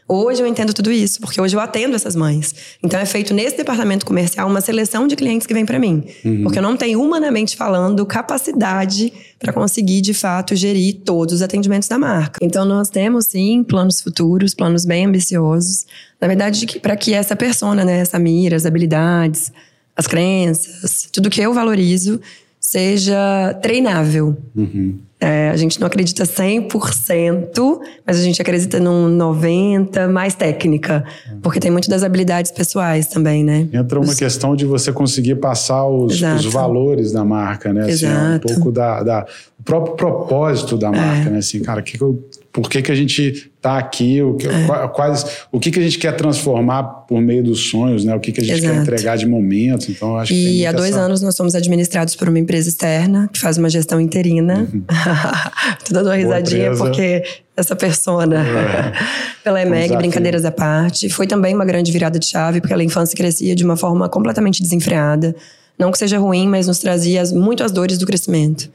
[0.08, 2.54] Hoje eu entendo tudo isso, porque hoje eu atendo essas mães.
[2.84, 6.04] Então é feito nesse departamento comercial uma seleção de clientes que vem para mim.
[6.24, 6.44] Uhum.
[6.44, 11.90] Porque eu não tenho humanamente falando capacidade para conseguir de fato gerir todos os atendimentos
[11.90, 12.38] da marca.
[12.40, 15.88] Então nós temos sim planos futuros, planos bem ambiciosos.
[16.22, 19.52] Na verdade, para que essa persona, né, essa mira, as habilidades,
[19.96, 22.22] as crenças, tudo que eu valorizo
[22.60, 24.38] seja treinável.
[24.56, 25.00] Uhum.
[25.26, 31.04] É, a gente não acredita 100%, mas a gente acredita num 90% mais técnica.
[31.42, 33.68] Porque tem muito das habilidades pessoais também, né?
[33.74, 34.20] Entra uma os...
[34.20, 37.82] questão de você conseguir passar os, os, valores da marca, né?
[37.82, 38.52] Assim, Exato.
[38.52, 39.26] um pouco da, da,
[39.60, 41.32] o próprio propósito da marca, é.
[41.32, 41.38] né?
[41.40, 44.22] Assim, cara, que que eu, por que, que a gente está aqui?
[44.22, 44.88] O que, é.
[44.94, 48.16] quais, o que, que a gente quer transformar por meio dos sonhos, né?
[48.16, 48.74] O que, que a gente Exato.
[48.74, 49.90] quer entregar de momentos.
[49.90, 51.02] Então, acho e que há dois essa...
[51.02, 54.70] anos nós somos administrados por uma empresa externa que faz uma gestão interina.
[54.74, 54.84] Uhum.
[55.88, 57.24] Tô dando uma risadinha porque
[57.56, 58.94] essa persona, é.
[59.44, 63.16] pela EMEG, brincadeiras à parte, foi também uma grande virada de chave, porque a infância
[63.16, 65.36] crescia de uma forma completamente desenfreada.
[65.78, 68.70] Não que seja ruim, mas nos trazia muito as dores do crescimento.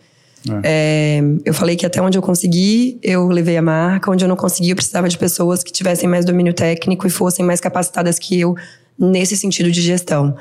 [0.64, 1.20] É.
[1.20, 4.10] É, eu falei que até onde eu consegui, eu levei a marca.
[4.10, 7.44] Onde eu não consegui, eu precisava de pessoas que tivessem mais domínio técnico e fossem
[7.44, 8.54] mais capacitadas que eu
[8.98, 10.36] nesse sentido de gestão.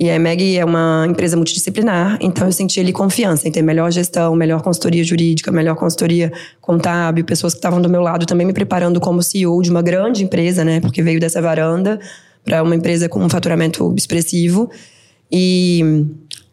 [0.00, 3.92] E a EMEG é uma empresa multidisciplinar, então eu senti ali confiança em ter melhor
[3.92, 8.54] gestão, melhor consultoria jurídica, melhor consultoria contábil, pessoas que estavam do meu lado também me
[8.54, 10.80] preparando como CEO de uma grande empresa, né?
[10.80, 12.00] Porque veio dessa varanda
[12.42, 14.70] para uma empresa com um faturamento expressivo.
[15.30, 16.06] E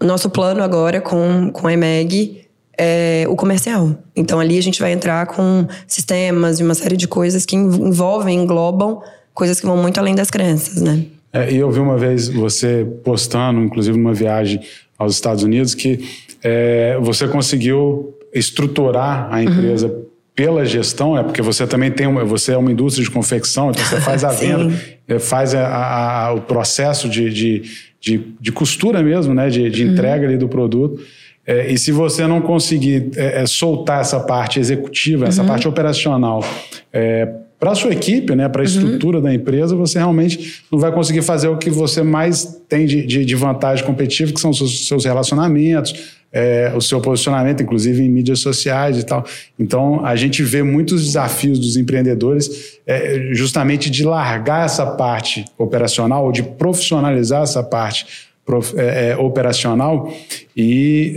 [0.04, 2.42] nosso plano agora com, com a EMEG
[2.78, 3.96] é o comercial.
[4.14, 8.38] Então ali a gente vai entrar com sistemas e uma série de coisas que envolvem,
[8.38, 9.02] englobam
[9.34, 11.06] coisas que vão muito além das crenças, né?
[11.38, 14.60] É, e eu vi uma vez você postando, inclusive numa viagem
[14.98, 16.00] aos Estados Unidos, que
[16.44, 20.06] é, você conseguiu estruturar a empresa uhum.
[20.36, 23.84] pela gestão, é porque você também tem uma, você é uma indústria de confecção, então
[23.84, 24.74] você faz a venda,
[25.08, 27.64] é, faz a, a, o processo de, de,
[28.02, 29.92] de, de, costura mesmo, né, de, de uhum.
[29.92, 31.02] entrega ali do produto.
[31.46, 35.48] É, e se você não conseguir é, é soltar essa parte executiva, essa uhum.
[35.48, 36.44] parte operacional,
[36.92, 37.28] é,
[37.60, 38.70] para a sua equipe, né, para a uhum.
[38.70, 43.06] estrutura da empresa, você realmente não vai conseguir fazer o que você mais tem de,
[43.06, 48.10] de, de vantagem competitiva, que são os seus, relacionamentos, é, o seu posicionamento, inclusive em
[48.10, 49.26] mídias sociais e tal.
[49.58, 56.26] Então, a gente vê muitos desafios dos empreendedores é, justamente de largar essa parte operacional
[56.26, 58.06] ou de profissionalizar essa parte
[58.46, 60.14] prof, é, operacional
[60.56, 61.16] e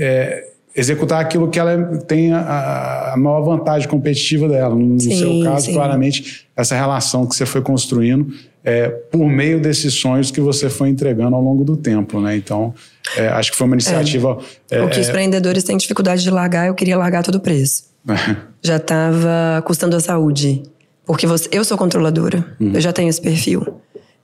[0.80, 4.74] executar aquilo que ela tem a, a maior vantagem competitiva dela.
[4.74, 5.74] No sim, seu caso, sim.
[5.74, 8.32] claramente, essa relação que você foi construindo
[8.64, 12.36] é, por meio desses sonhos que você foi entregando ao longo do tempo, né?
[12.36, 12.74] Então,
[13.16, 14.38] é, acho que foi uma iniciativa...
[14.70, 17.40] É, o que os é, empreendedores têm dificuldade de largar, eu queria largar todo o
[17.40, 17.84] preço.
[18.62, 20.62] já estava custando a saúde.
[21.04, 22.72] Porque você, eu sou controladora, uhum.
[22.74, 23.80] eu já tenho esse perfil.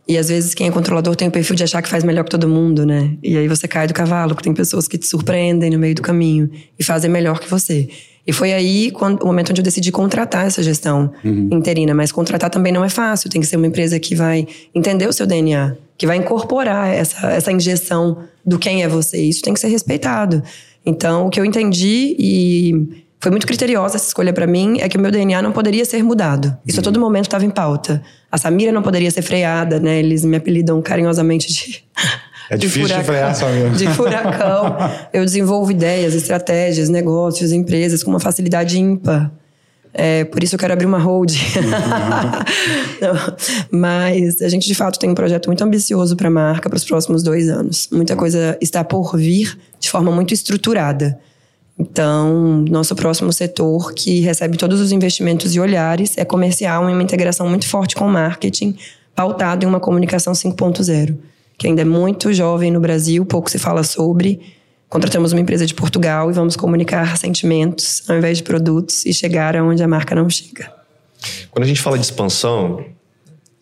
[0.08, 2.30] E às vezes quem é controlador tem o perfil de achar que faz melhor que
[2.30, 3.16] todo mundo, né?
[3.22, 6.02] E aí você cai do cavalo, porque tem pessoas que te surpreendem no meio do
[6.02, 7.88] caminho e fazem melhor que você.
[8.26, 11.48] E foi aí quando, o momento onde eu decidi contratar essa gestão uhum.
[11.52, 11.94] interina.
[11.94, 13.30] Mas contratar também não é fácil.
[13.30, 17.28] Tem que ser uma empresa que vai entender o seu DNA, que vai incorporar essa,
[17.28, 19.20] essa injeção do quem é você.
[19.22, 20.42] Isso tem que ser respeitado.
[20.84, 24.96] Então, o que eu entendi e foi muito criteriosa essa escolha para mim, é que
[24.96, 26.56] o meu DNA não poderia ser mudado.
[26.66, 28.02] Isso a todo momento estava em pauta.
[28.30, 29.98] A Samira não poderia ser freada, né?
[29.98, 31.84] Eles me apelidam carinhosamente de.
[32.50, 33.70] É de difícil furacão, de frear, Samira.
[33.70, 34.76] De furacão.
[35.12, 39.32] Eu desenvolvo ideias, estratégias, negócios, empresas com uma facilidade ímpar.
[39.98, 41.32] É, por isso eu quero abrir uma hold.
[43.72, 46.84] Mas a gente, de fato, tem um projeto muito ambicioso para a marca para os
[46.84, 47.88] próximos dois anos.
[47.90, 51.18] Muita coisa está por vir de forma muito estruturada.
[51.78, 57.02] Então, nosso próximo setor, que recebe todos os investimentos e olhares, é comercial, e uma
[57.02, 58.76] integração muito forte com o marketing,
[59.14, 61.16] pautado em uma comunicação 5.0,
[61.58, 64.40] que ainda é muito jovem no Brasil, pouco se fala sobre.
[64.88, 69.56] Contratamos uma empresa de Portugal e vamos comunicar sentimentos ao invés de produtos e chegar
[69.56, 70.72] aonde a marca não chega.
[71.50, 72.84] Quando a gente fala de expansão,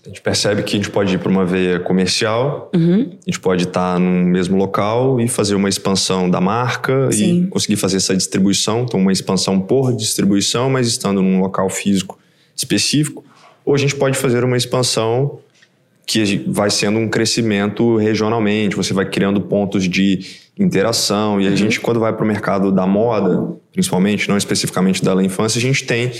[0.04, 3.10] a gente percebe que a gente pode ir para uma veia comercial, uhum.
[3.10, 7.44] a gente pode estar no mesmo local e fazer uma expansão da marca Sim.
[7.44, 8.82] e conseguir fazer essa distribuição.
[8.82, 12.18] Então, uma expansão por distribuição, mas estando num local físico
[12.54, 13.24] específico.
[13.64, 15.38] Ou a gente pode fazer uma expansão
[16.06, 20.20] que vai sendo um crescimento regionalmente, você vai criando pontos de
[20.58, 21.40] interação.
[21.40, 21.56] E a uhum.
[21.56, 25.84] gente, quando vai para o mercado da moda, principalmente, não especificamente da infância, a gente
[25.84, 26.12] tem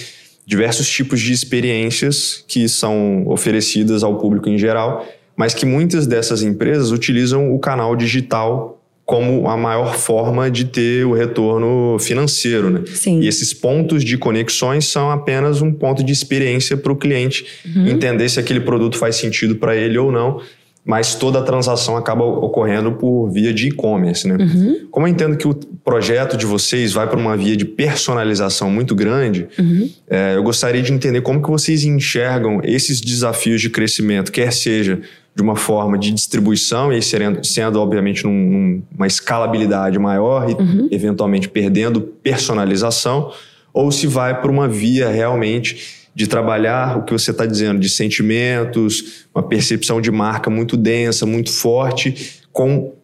[0.46, 6.42] diversos tipos de experiências que são oferecidas ao público em geral, mas que muitas dessas
[6.42, 12.82] empresas utilizam o canal digital como a maior forma de ter o retorno financeiro, né?
[12.86, 13.20] Sim.
[13.20, 17.86] E esses pontos de conexões são apenas um ponto de experiência para o cliente uhum.
[17.86, 20.40] entender se aquele produto faz sentido para ele ou não
[20.84, 24.36] mas toda a transação acaba ocorrendo por via de e-commerce, né?
[24.38, 24.86] Uhum.
[24.90, 28.94] Como eu entendo que o projeto de vocês vai para uma via de personalização muito
[28.94, 29.90] grande, uhum.
[30.08, 35.00] é, eu gostaria de entender como que vocês enxergam esses desafios de crescimento, quer seja
[35.34, 40.88] de uma forma de distribuição e sendo, sendo obviamente num, numa escalabilidade maior e uhum.
[40.90, 43.32] eventualmente perdendo personalização,
[43.72, 47.88] ou se vai para uma via realmente de trabalhar o que você está dizendo, de
[47.88, 52.94] sentimentos, uma percepção de marca muito densa, muito forte, com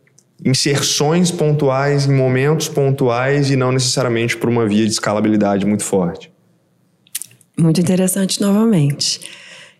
[0.44, 6.30] inserções pontuais em momentos pontuais e não necessariamente por uma via de escalabilidade muito forte.
[7.58, 9.20] Muito interessante novamente.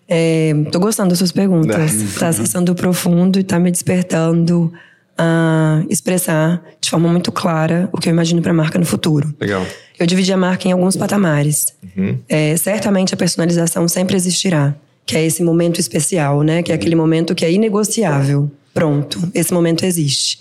[0.06, 1.94] Estou é, gostando das suas perguntas.
[1.94, 4.72] Está acessando o profundo e está me despertando
[5.16, 9.32] a expressar de forma muito clara o que eu imagino para a marca no futuro.
[9.40, 9.64] Legal.
[9.96, 11.66] Eu dividi a marca em alguns patamares.
[11.96, 12.18] Uhum.
[12.28, 14.74] É, certamente a personalização sempre existirá,
[15.06, 16.64] que é esse momento especial, né?
[16.64, 18.50] Que é aquele momento que é inegociável.
[18.74, 20.40] Pronto, esse momento existe.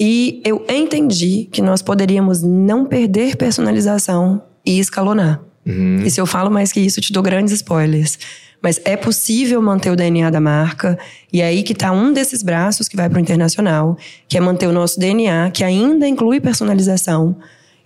[0.00, 5.42] E eu entendi que nós poderíamos não perder personalização e escalonar.
[5.66, 6.02] Uhum.
[6.06, 8.18] E se eu falo mais que isso, te dou grandes spoilers.
[8.66, 10.98] Mas é possível manter o DNA da marca,
[11.32, 14.40] e é aí que está um desses braços que vai para o internacional, que é
[14.40, 17.36] manter o nosso DNA, que ainda inclui personalização,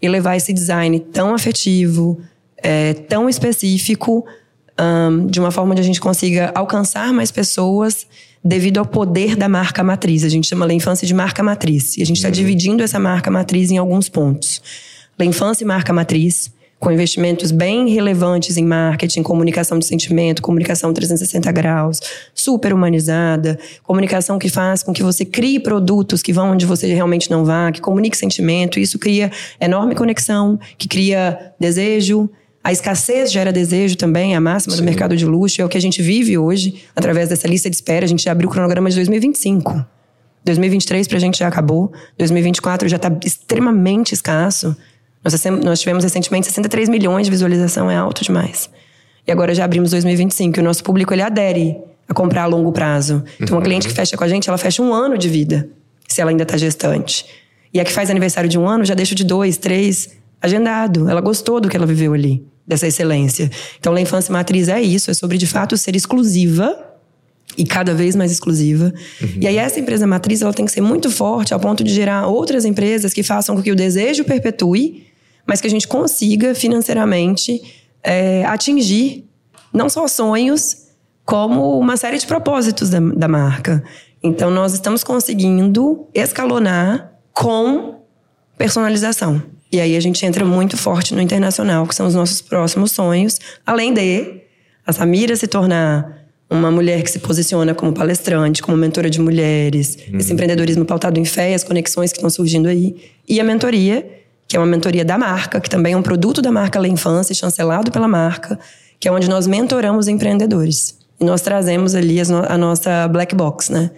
[0.01, 2.19] e levar esse design tão afetivo,
[2.57, 4.25] é, tão específico,
[4.81, 8.07] um, de uma forma onde a gente consiga alcançar mais pessoas
[8.43, 10.25] devido ao poder da marca matriz.
[10.25, 11.99] A gente chama a infância de marca matriz.
[11.99, 12.33] E a gente está uhum.
[12.33, 14.62] dividindo essa marca matriz em alguns pontos.
[15.19, 20.95] La infância e marca matriz, com investimentos bem relevantes em marketing, comunicação de sentimento, comunicação
[20.95, 22.01] 360 graus,
[22.35, 27.31] super humanizada, comunicação que faz com que você crie produtos que vão onde você realmente
[27.31, 32.31] não vá, que comunique sentimento, isso cria enorme conexão, que cria desejo,
[32.64, 34.83] a escassez gera desejo também, a máxima Sim.
[34.83, 37.77] do mercado de luxo, é o que a gente vive hoje, através dessa lista de
[37.77, 38.05] espera.
[38.05, 39.85] A gente já abriu o cronograma de 2025.
[40.45, 44.77] 2023 pra gente já acabou, 2024 já tá extremamente escasso.
[45.22, 48.70] Nós, nós tivemos recentemente 63 milhões de visualização, é alto demais.
[49.26, 51.76] E agora já abrimos 2025, e o nosso público ele adere
[52.09, 53.22] a comprar a longo prazo.
[53.40, 55.68] Então, uma cliente que fecha com a gente, ela fecha um ano de vida,
[56.09, 57.24] se ela ainda está gestante.
[57.72, 60.11] E a que faz aniversário de um ano, já deixa de dois, três,
[60.42, 61.09] agendado.
[61.09, 63.48] Ela gostou do que ela viveu ali, dessa excelência.
[63.78, 66.76] Então, a infância matriz é isso, é sobre de fato ser exclusiva
[67.56, 68.92] e cada vez mais exclusiva.
[69.20, 69.28] Uhum.
[69.40, 72.26] E aí essa empresa matriz ela tem que ser muito forte ao ponto de gerar
[72.26, 75.10] outras empresas que façam com que o desejo perpetue
[75.51, 77.61] mas que a gente consiga financeiramente
[78.05, 79.29] é, atingir
[79.73, 80.87] não só sonhos,
[81.25, 83.83] como uma série de propósitos da, da marca.
[84.23, 87.97] Então, nós estamos conseguindo escalonar com
[88.57, 89.43] personalização.
[89.73, 93.41] E aí a gente entra muito forte no internacional, que são os nossos próximos sonhos,
[93.67, 94.43] além de
[94.87, 99.99] a Samira se tornar uma mulher que se posiciona como palestrante, como mentora de mulheres,
[100.13, 100.19] uhum.
[100.19, 104.19] esse empreendedorismo pautado em fé, as conexões que estão surgindo aí, e a mentoria,
[104.51, 107.33] que é uma mentoria da marca, que também é um produto da marca La Infância,
[107.33, 108.59] chancelado pela marca,
[108.98, 110.98] que é onde nós mentoramos empreendedores.
[111.21, 113.92] E nós trazemos ali a nossa black box, né?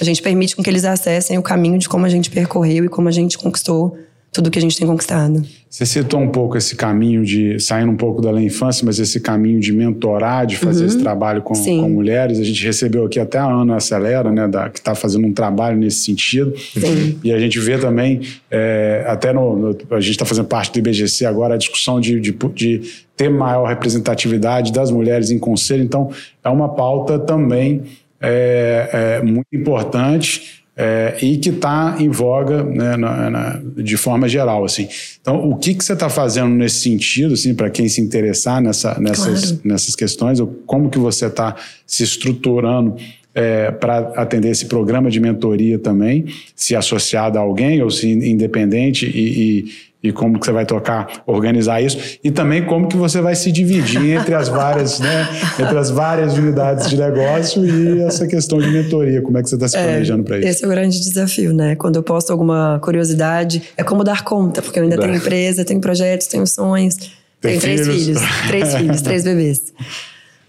[0.00, 2.88] A gente permite com que eles acessem o caminho de como a gente percorreu e
[2.88, 3.98] como a gente conquistou
[4.32, 5.42] tudo que a gente tem conquistado.
[5.68, 9.60] Você citou um pouco esse caminho de saindo um pouco da infância, mas esse caminho
[9.60, 10.88] de mentorar, de fazer uhum.
[10.88, 12.38] esse trabalho com, com, mulheres.
[12.38, 15.76] A gente recebeu aqui até a Ana Acelera, né, da, que está fazendo um trabalho
[15.76, 16.52] nesse sentido.
[16.56, 17.18] Sim.
[17.24, 18.20] E a gente vê também,
[18.50, 22.20] é, até no, no, a gente está fazendo parte do IBGC agora, a discussão de,
[22.20, 22.82] de, de
[23.16, 25.82] ter maior representatividade das mulheres em conselho.
[25.82, 26.10] Então,
[26.44, 27.82] é uma pauta também
[28.20, 34.26] é, é muito importante é, e que está em voga né, na, na, de forma
[34.26, 34.64] geral.
[34.64, 34.88] Assim.
[35.20, 38.98] Então, o que, que você está fazendo nesse sentido, assim, para quem se interessar nessa,
[38.98, 39.60] nessas, claro.
[39.62, 41.54] nessas questões, ou como que você está
[41.86, 42.96] se estruturando
[43.34, 46.24] é, para atender esse programa de mentoria também,
[46.56, 49.72] se associado a alguém ou se independente e, e
[50.02, 53.52] e como que você vai tocar, organizar isso e também como que você vai se
[53.52, 55.28] dividir entre as várias, né,
[55.58, 59.56] entre as várias unidades de negócio e essa questão de mentoria, como é que você
[59.56, 60.48] está se é, planejando é, para isso?
[60.48, 61.76] Esse é o grande desafio, né?
[61.76, 65.80] Quando eu posto alguma curiosidade, é como dar conta, porque eu ainda tenho empresa, tenho
[65.80, 66.96] projetos, tenho sonhos,
[67.40, 67.86] Tem tenho filhos?
[67.86, 69.72] três filhos, três filhos, três bebês.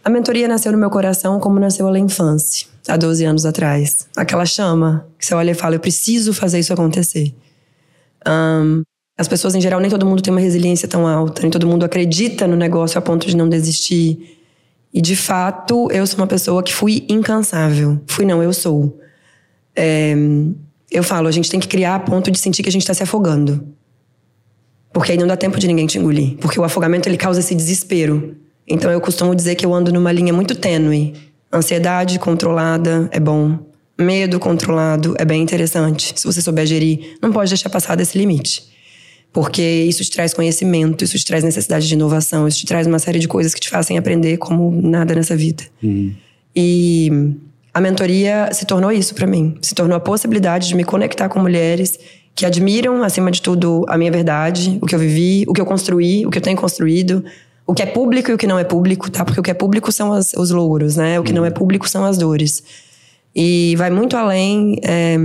[0.04, 4.08] A mentoria nasceu no meu coração como nasceu a infância, há 12 anos atrás.
[4.16, 7.34] Aquela chama que você olha e fala, eu preciso fazer isso acontecer.
[8.28, 8.84] Um,
[9.22, 11.86] as pessoas, em geral, nem todo mundo tem uma resiliência tão alta, nem todo mundo
[11.86, 14.40] acredita no negócio a ponto de não desistir.
[14.92, 18.02] E, de fato, eu sou uma pessoa que fui incansável.
[18.08, 19.00] Fui, não, eu sou.
[19.76, 20.16] É,
[20.90, 22.96] eu falo, a gente tem que criar a ponto de sentir que a gente está
[22.96, 23.64] se afogando.
[24.92, 26.36] Porque aí não dá tempo de ninguém te engolir.
[26.38, 28.36] Porque o afogamento, ele causa esse desespero.
[28.68, 31.14] Então, eu costumo dizer que eu ando numa linha muito tênue.
[31.54, 33.60] Ansiedade controlada é bom.
[34.00, 36.12] Medo controlado é bem interessante.
[36.16, 38.71] Se você souber gerir, não pode deixar passar desse limite.
[39.34, 43.00] Porque isso te traz conhecimento, isso te traz necessidade de inovação, isso te traz uma
[43.00, 45.64] série de coisas que te fazem aprender como nada nessa vida.
[45.82, 46.14] Uhum.
[46.54, 47.10] E
[47.74, 49.58] a mentoria se tornou isso para mim.
[49.62, 51.98] Se tornou a possibilidade de me conectar com mulheres
[52.36, 55.66] que admiram, acima de tudo, a minha verdade, o que eu vivi, o que eu
[55.66, 57.24] construí, o que eu tenho construído,
[57.66, 59.24] o que é público e o que não é público, tá?
[59.24, 61.20] Porque o que é público são as, os louros, né?
[61.20, 61.38] O que uhum.
[61.38, 62.64] não é público são as dores.
[63.34, 65.16] E vai muito além é,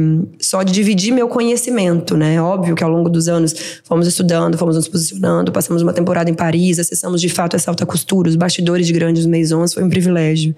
[0.40, 2.40] só de dividir meu conhecimento, né?
[2.40, 6.34] Óbvio que ao longo dos anos fomos estudando, fomos nos posicionando, passamos uma temporada em
[6.34, 10.54] Paris, acessamos de fato essa alta costura, os bastidores de grandes maisons, foi um privilégio.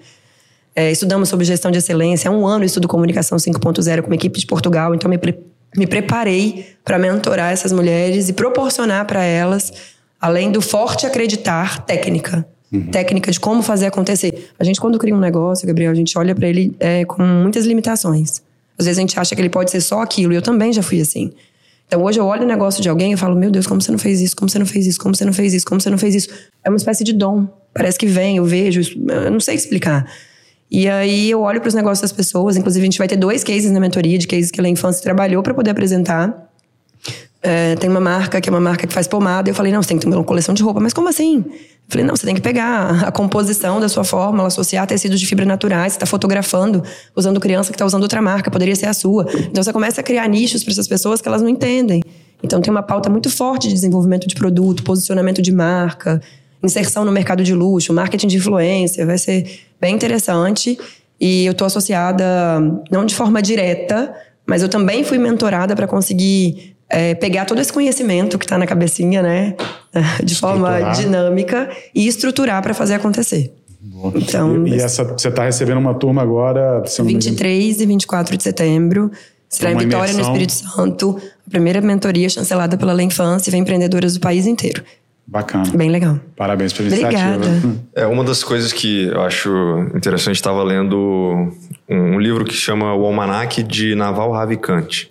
[0.75, 4.39] É, estudamos sobre gestão de excelência, há um ano estudo comunicação 5.0 com uma equipe
[4.39, 5.35] de Portugal, então me, pre
[5.75, 9.73] me preparei para mentorar essas mulheres e proporcionar para elas,
[10.21, 12.87] além do forte acreditar, técnica uhum.
[12.87, 14.49] técnica de como fazer acontecer.
[14.59, 17.65] A gente, quando cria um negócio, Gabriel, a gente olha para ele é, com muitas
[17.65, 18.41] limitações.
[18.77, 20.81] Às vezes a gente acha que ele pode ser só aquilo, e eu também já
[20.81, 21.31] fui assim.
[21.87, 23.97] Então hoje eu olho o negócio de alguém e falo, meu Deus, como você não
[23.97, 24.35] fez isso?
[24.35, 24.99] Como você não fez isso?
[24.99, 25.65] Como você não fez isso?
[25.65, 26.29] Como você não fez isso?
[26.63, 27.47] É uma espécie de dom.
[27.73, 30.05] Parece que vem, eu vejo, eu não sei explicar.
[30.69, 33.43] E aí eu olho para os negócios das pessoas, inclusive a gente vai ter dois
[33.43, 36.48] cases na mentoria, de cases que a infância trabalhou para poder apresentar.
[37.41, 39.49] É, tem uma marca que é uma marca que faz pomada.
[39.49, 40.79] Eu falei, não, você tem que ter uma coleção de roupa.
[40.79, 41.45] Mas como assim?
[41.87, 45.45] Falei, não, você tem que pegar a composição da sua fórmula, associar tecidos de fibra
[45.45, 46.83] naturais, você está fotografando,
[47.15, 49.25] usando criança que está usando outra marca, poderia ser a sua.
[49.49, 52.03] Então você começa a criar nichos para essas pessoas que elas não entendem.
[52.43, 56.21] Então tem uma pauta muito forte de desenvolvimento de produto, posicionamento de marca,
[56.61, 60.77] inserção no mercado de luxo, marketing de influência, vai ser bem interessante.
[61.19, 62.25] E eu estou associada,
[62.91, 64.13] não de forma direta,
[64.45, 68.65] mas eu também fui mentorada para conseguir é, pegar todo esse conhecimento que está na
[68.65, 69.55] cabecinha, né,
[70.23, 73.53] de forma dinâmica e estruturar para fazer acontecer.
[73.79, 74.13] Boa.
[74.15, 76.83] Então, e, e essa, você está recebendo uma turma agora?
[76.99, 79.11] 23 e 24 de setembro.
[79.47, 80.15] Será em Vitória, imersão.
[80.15, 81.21] no Espírito Santo.
[81.47, 84.83] A primeira mentoria chancelada pela Lei Infância e vem empreendedoras do país inteiro.
[85.25, 85.65] Bacana.
[85.75, 86.19] Bem legal.
[86.35, 87.35] Parabéns pela iniciativa.
[87.35, 87.75] Obrigada.
[87.95, 89.51] É, uma das coisas que eu acho
[89.95, 90.97] interessante, estava lendo
[91.87, 95.07] um, um, livro que chama O Almanac de Naval Ravikant.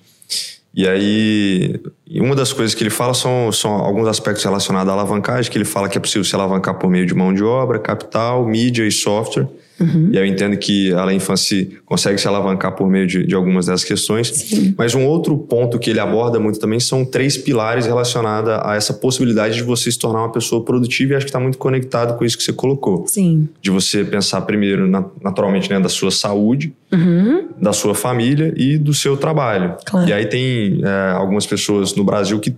[0.74, 5.50] E aí, uma das coisas que ele fala são, são alguns aspectos relacionados à alavancagem,
[5.50, 8.46] que ele fala que é possível se alavancar por meio de mão de obra, capital,
[8.46, 9.48] mídia e software.
[9.80, 10.10] Uhum.
[10.12, 13.84] E eu entendo que a infância consegue se alavancar por meio de, de algumas dessas
[13.84, 14.28] questões.
[14.28, 14.74] Sim.
[14.76, 18.92] Mas um outro ponto que ele aborda muito também são três pilares relacionados a essa
[18.92, 22.24] possibilidade de você se tornar uma pessoa produtiva e acho que está muito conectado com
[22.24, 23.06] isso que você colocou.
[23.06, 23.48] Sim.
[23.60, 24.88] De você pensar primeiro,
[25.22, 27.48] naturalmente, né, da sua saúde, uhum.
[27.60, 29.76] da sua família e do seu trabalho.
[29.84, 30.08] Claro.
[30.08, 32.54] E aí tem é, algumas pessoas no Brasil que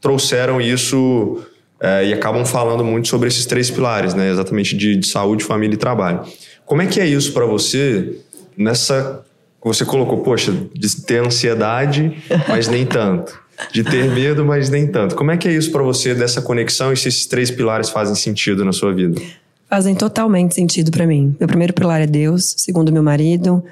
[0.00, 1.38] trouxeram isso
[1.80, 4.30] é, e acabam falando muito sobre esses três pilares, né?
[4.30, 6.20] Exatamente de, de saúde, família e trabalho.
[6.66, 8.18] Como é que é isso para você
[8.56, 9.24] nessa.
[9.64, 13.40] Você colocou, poxa, de ter ansiedade, mas nem tanto.
[13.72, 15.16] De ter medo, mas nem tanto.
[15.16, 18.14] Como é que é isso para você dessa conexão e se esses três pilares fazem
[18.14, 19.20] sentido na sua vida?
[19.68, 21.34] Fazem totalmente sentido para mim.
[21.40, 23.64] Meu primeiro pilar é Deus, segundo meu marido.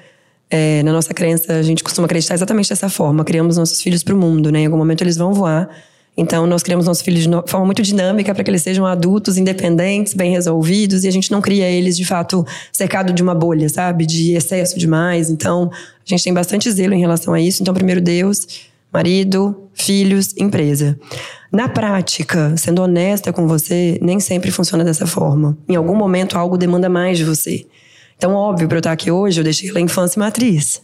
[0.51, 3.25] É, na nossa crença, a gente costuma acreditar exatamente dessa forma.
[3.25, 4.61] Criamos nossos filhos para o mundo, né?
[4.61, 5.69] Em algum momento eles vão voar
[6.17, 10.15] Então, nós criamos nossos filhos de forma muito dinâmica para que eles sejam adultos, independentes,
[10.15, 14.07] bem resolvidos, e a gente não cria eles, de fato, cercado de uma bolha, sabe?
[14.07, 15.29] De excesso demais.
[15.29, 17.63] Então, a gente tem bastante zelo em relação a isso.
[17.63, 18.47] Então, primeiro Deus,
[18.93, 20.97] marido, filhos, empresa.
[21.51, 25.59] Na prática, sendo honesta com você, nem sempre funciona dessa forma.
[25.69, 27.67] Em algum momento, algo demanda mais de você.
[28.17, 30.81] Então, óbvio, para eu estar aqui hoje, eu deixei a infância matriz.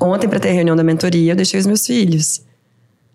[0.00, 2.42] Ontem, para ter a reunião da mentoria, eu deixei os meus filhos.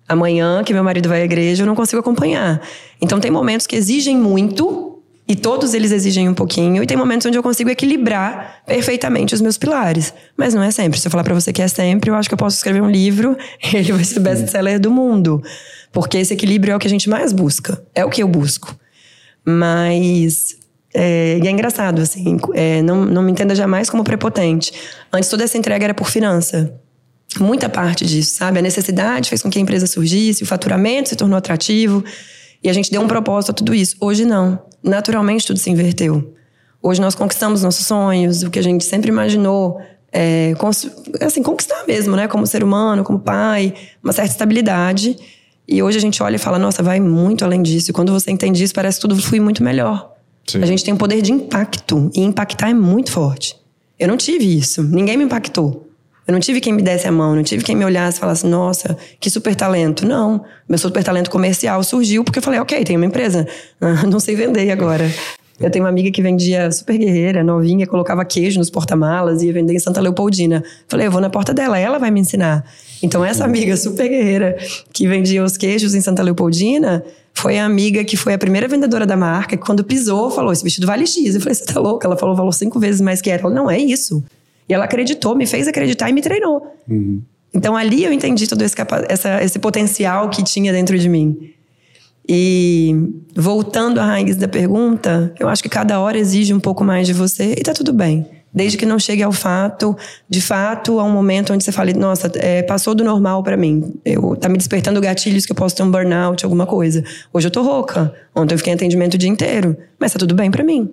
[0.10, 2.60] Amanhã, que meu marido vai à igreja, eu não consigo acompanhar.
[3.00, 7.28] Então, tem momentos que exigem muito, e todos eles exigem um pouquinho, e tem momentos
[7.28, 10.12] onde eu consigo equilibrar perfeitamente os meus pilares.
[10.36, 11.00] Mas não é sempre.
[11.00, 12.90] Se eu falar para você que é sempre, eu acho que eu posso escrever um
[12.90, 13.38] livro,
[13.72, 15.44] ele vai ser best-seller do mundo.
[15.92, 17.80] Porque esse equilíbrio é o que a gente mais busca.
[17.94, 18.76] É o que eu busco.
[19.46, 20.58] Mas
[20.92, 24.74] é, e é engraçado, assim, é, não, não me entenda jamais como prepotente.
[25.14, 26.74] Antes toda essa entrega era por finança
[27.38, 28.60] muita parte disso, sabe?
[28.60, 32.04] A necessidade fez com que a empresa surgisse, o faturamento se tornou atrativo
[32.64, 33.96] e a gente deu um propósito a tudo isso.
[34.00, 34.60] Hoje não.
[34.84, 36.34] Naturalmente tudo se inverteu.
[36.82, 39.80] Hoje nós conquistamos nossos sonhos, o que a gente sempre imaginou,
[40.12, 40.54] é,
[41.22, 42.28] assim, conquistar mesmo, né?
[42.28, 43.74] Como ser humano, como pai,
[44.04, 45.16] uma certa estabilidade.
[45.68, 47.92] E hoje a gente olha e fala, nossa, vai muito além disso.
[47.92, 50.14] E quando você entende isso, parece que tudo flui muito melhor.
[50.48, 50.64] Sim.
[50.64, 52.10] A gente tem um poder de impacto.
[52.16, 53.56] E impactar é muito forte.
[54.00, 54.82] Eu não tive isso.
[54.82, 55.89] Ninguém me impactou.
[56.30, 58.46] Eu não tive quem me desse a mão, não tive quem me olhasse e falasse,
[58.46, 60.06] nossa, que super talento.
[60.06, 60.46] Não.
[60.70, 63.48] Meu super talento comercial surgiu porque eu falei, ok, tem uma empresa.
[64.08, 65.12] não sei vender agora.
[65.60, 69.54] Eu tenho uma amiga que vendia super guerreira, novinha, colocava queijo nos porta-malas e ia
[69.54, 70.64] vender em Santa Leopoldina.
[70.88, 72.64] Falei, eu vou na porta dela, ela vai me ensinar.
[73.02, 74.56] Então, essa amiga super guerreira
[74.94, 77.04] que vendia os queijos em Santa Leopoldina
[77.34, 80.64] foi a amiga que foi a primeira vendedora da marca, que quando pisou, falou: Esse
[80.64, 81.34] vestido vale X.
[81.34, 82.06] Eu falei: Você tá louca?
[82.06, 83.42] Ela falou: Valor cinco vezes mais que era.
[83.42, 84.24] Ela, não, é isso.
[84.70, 86.76] E ela acreditou, me fez acreditar e me treinou.
[86.88, 87.22] Uhum.
[87.54, 88.76] Então ali eu entendi todo esse,
[89.10, 91.52] essa, esse potencial que tinha dentro de mim.
[92.32, 92.96] E
[93.36, 97.14] voltando à raiz da pergunta, eu acho que cada hora exige um pouco mais de
[97.14, 98.28] você e tá tudo bem.
[98.54, 99.96] Desde que não chegue ao fato,
[100.28, 103.94] de fato, a um momento onde você fale, nossa, é, passou do normal para mim.
[104.06, 107.04] Eu, tá me despertando gatilhos que eu posso ter um burnout, alguma coisa.
[107.34, 108.14] Hoje eu tô rouca.
[108.36, 109.78] Ontem eu fiquei em atendimento o dia inteiro.
[110.00, 110.92] Mas tá tudo bem para mim.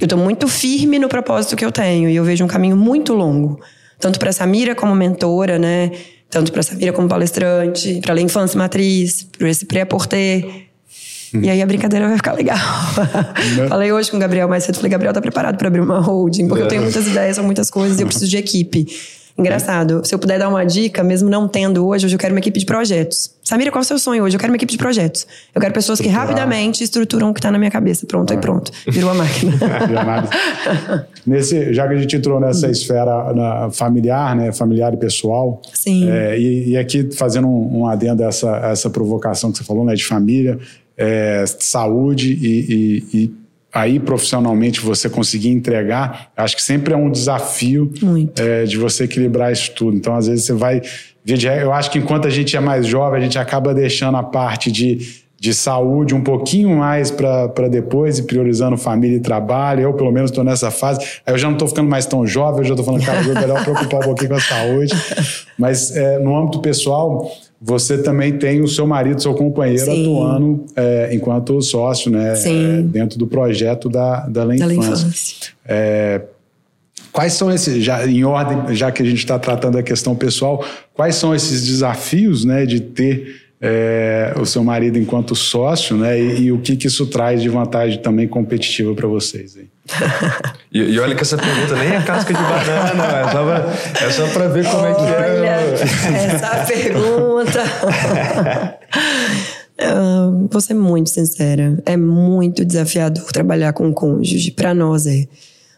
[0.00, 3.14] Eu estou muito firme no propósito que eu tenho e eu vejo um caminho muito
[3.14, 3.60] longo,
[3.98, 5.90] tanto para Samira como mentora, né?
[6.28, 10.66] Tanto para Samira como palestrante, para a infância matriz, para esse pré-porter.
[11.34, 11.40] Hum.
[11.42, 12.58] E aí a brincadeira vai ficar legal.
[13.56, 13.68] Né?
[13.68, 16.48] falei hoje com o Gabriel mais cedo, falei, Gabriel, tá preparado para abrir uma holding?
[16.48, 16.84] Porque eu tenho é.
[16.84, 18.86] muitas ideias, são muitas coisas e eu preciso de equipe.
[19.38, 20.02] Engraçado.
[20.04, 22.58] Se eu puder dar uma dica, mesmo não tendo hoje, hoje eu quero uma equipe
[22.58, 23.30] de projetos.
[23.44, 24.34] Samira, qual é o seu sonho hoje?
[24.34, 25.26] Eu quero uma equipe de projetos.
[25.54, 28.06] Eu quero pessoas que rapidamente estruturam o que está na minha cabeça.
[28.06, 28.72] Pronto, aí pronto.
[28.88, 29.52] Virou a máquina.
[31.26, 34.52] Nesse, já que a gente entrou nessa esfera na, familiar, né?
[34.52, 35.60] Familiar e pessoal.
[35.74, 36.10] Sim.
[36.10, 39.84] É, e, e, aqui fazendo um, um adendo a essa, essa provocação que você falou,
[39.84, 39.94] né?
[39.94, 40.58] De família,
[40.96, 43.45] é, saúde e, e, e
[43.76, 47.92] aí profissionalmente você conseguir entregar, acho que sempre é um desafio
[48.36, 49.96] é, de você equilibrar isso tudo.
[49.96, 50.80] Então, às vezes você vai.
[51.60, 54.70] Eu acho que enquanto a gente é mais jovem, a gente acaba deixando a parte
[54.70, 59.82] de, de saúde um pouquinho mais para depois e priorizando família e trabalho.
[59.82, 61.00] Eu, pelo menos, estou nessa fase.
[61.26, 63.40] Aí eu já não estou ficando mais tão jovem, eu já estou falando, cara, é
[63.40, 64.94] melhor preocupar um pouquinho com a saúde.
[65.58, 67.30] Mas é, no âmbito pessoal,
[67.60, 70.02] você também tem o seu marido, seu companheiro Sim.
[70.02, 72.34] atuando é, enquanto sócio, né?
[72.78, 75.52] É, dentro do projeto da, da Lei Infância.
[75.64, 76.22] É,
[77.10, 80.64] quais são esses, já em ordem, já que a gente está tratando da questão pessoal,
[80.92, 83.46] quais são esses desafios, né, de ter
[84.40, 86.20] o seu marido enquanto sócio, né?
[86.20, 89.66] E, e, o que, que isso traz de vantagem também competitiva para vocês aí?
[90.72, 94.10] E, e, olha que essa pergunta nem é casca de banana, é só pra, é
[94.10, 95.02] só para ver como olha, é que
[95.46, 96.34] é.
[96.34, 97.64] Essa pergunta.
[99.80, 101.78] uh, vou ser muito sincera.
[101.86, 104.50] É muito desafiador trabalhar com cônjuge.
[104.50, 105.26] Para nós é.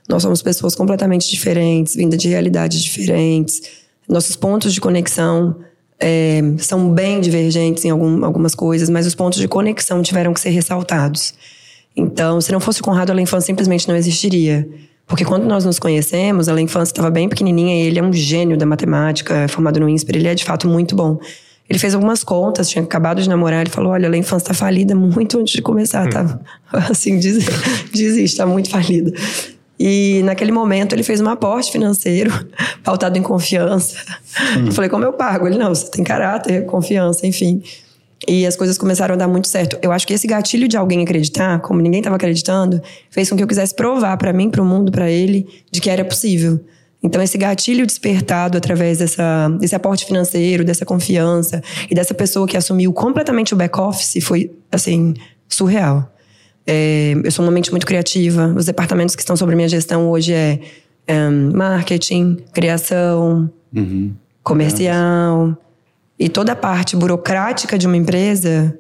[0.09, 3.61] Nós somos pessoas completamente diferentes, vindas de realidades diferentes.
[4.09, 5.57] Nossos pontos de conexão
[6.01, 10.41] é, são bem divergentes em algum, algumas coisas, mas os pontos de conexão tiveram que
[10.41, 11.35] ser ressaltados.
[11.99, 14.69] Então, se não fosse o Conrado, a infância simplesmente não existiria.
[15.05, 18.57] Porque quando nós nos conhecemos, a infância estava bem pequenininha e ele é um gênio
[18.57, 21.19] da matemática, é formado no INSPER, ele é de fato muito bom.
[21.69, 24.95] Ele fez algumas contas, tinha acabado de namorar, ele falou: Olha, a infância está falida
[24.95, 26.39] muito antes de começar, tá?
[26.91, 27.45] assim, diz,
[27.93, 29.13] desiste, está muito falida.
[29.79, 32.31] E naquele momento ele fez um aporte financeiro,
[32.85, 33.97] pautado em confiança.
[34.57, 34.67] Hum.
[34.67, 35.47] Eu falei, como eu pago?
[35.47, 37.63] Ele, não, você tem caráter, confiança, enfim.
[38.27, 39.79] E as coisas começaram a dar muito certo.
[39.81, 43.43] Eu acho que esse gatilho de alguém acreditar, como ninguém estava acreditando, fez com que
[43.43, 46.61] eu quisesse provar para mim, para o mundo, para ele, de que era possível.
[47.03, 52.57] Então, esse gatilho despertado através dessa, desse aporte financeiro, dessa confiança e dessa pessoa que
[52.57, 55.15] assumiu completamente o back-office foi, assim,
[55.49, 56.13] surreal.
[56.67, 58.53] É, eu sou uma mente muito criativa.
[58.57, 60.59] Os departamentos que estão sobre minha gestão hoje é,
[61.07, 64.13] é marketing, criação, uhum.
[64.43, 65.57] comercial.
[66.19, 68.77] E toda a parte burocrática de uma empresa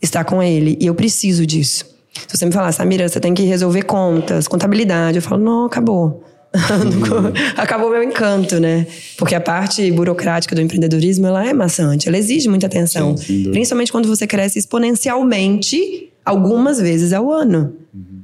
[0.00, 0.78] está com ele.
[0.80, 1.84] E eu preciso disso.
[2.26, 6.24] Se você me falar, Samira, você tem que resolver contas, contabilidade, eu falo, não, acabou.
[7.58, 8.86] Acabou meu encanto, né?
[9.18, 13.14] Porque a parte burocrática do empreendedorismo, ela é maçante, ela exige muita atenção.
[13.18, 17.74] Sim, principalmente quando você cresce exponencialmente algumas vezes ao ano.
[17.92, 18.17] Uhum.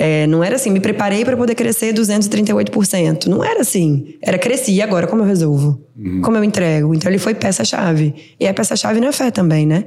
[0.00, 3.26] É, não era assim, me preparei para poder crescer 238%.
[3.26, 4.14] Não era assim.
[4.22, 5.80] Era cresci, e agora como eu resolvo?
[5.96, 6.20] Uhum.
[6.22, 6.94] Como eu entrego?
[6.94, 8.14] Então ele foi peça-chave.
[8.38, 9.86] E é peça-chave na fé também, né?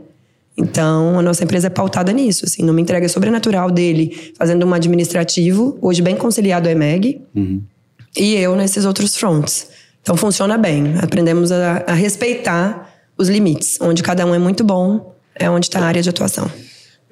[0.57, 5.77] Então, a nossa empresa é pautada nisso, assim, numa entrega sobrenatural dele, fazendo um administrativo,
[5.81, 7.21] hoje bem conciliado ao EMEG.
[7.33, 7.61] Uhum
[8.15, 9.69] e eu nesses outros fronts.
[10.01, 10.95] Então funciona bem.
[11.01, 13.77] Aprendemos a, a respeitar os limites.
[13.79, 16.49] Onde cada um é muito bom, é onde está a área de atuação.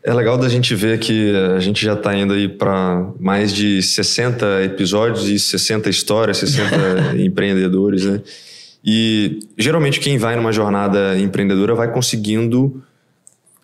[0.04, 3.82] É legal da gente ver que a gente já está indo aí para mais de
[3.82, 8.22] 60 episódios e 60 histórias, 60 empreendedores, né?
[8.84, 12.82] E geralmente quem vai numa jornada empreendedora vai conseguindo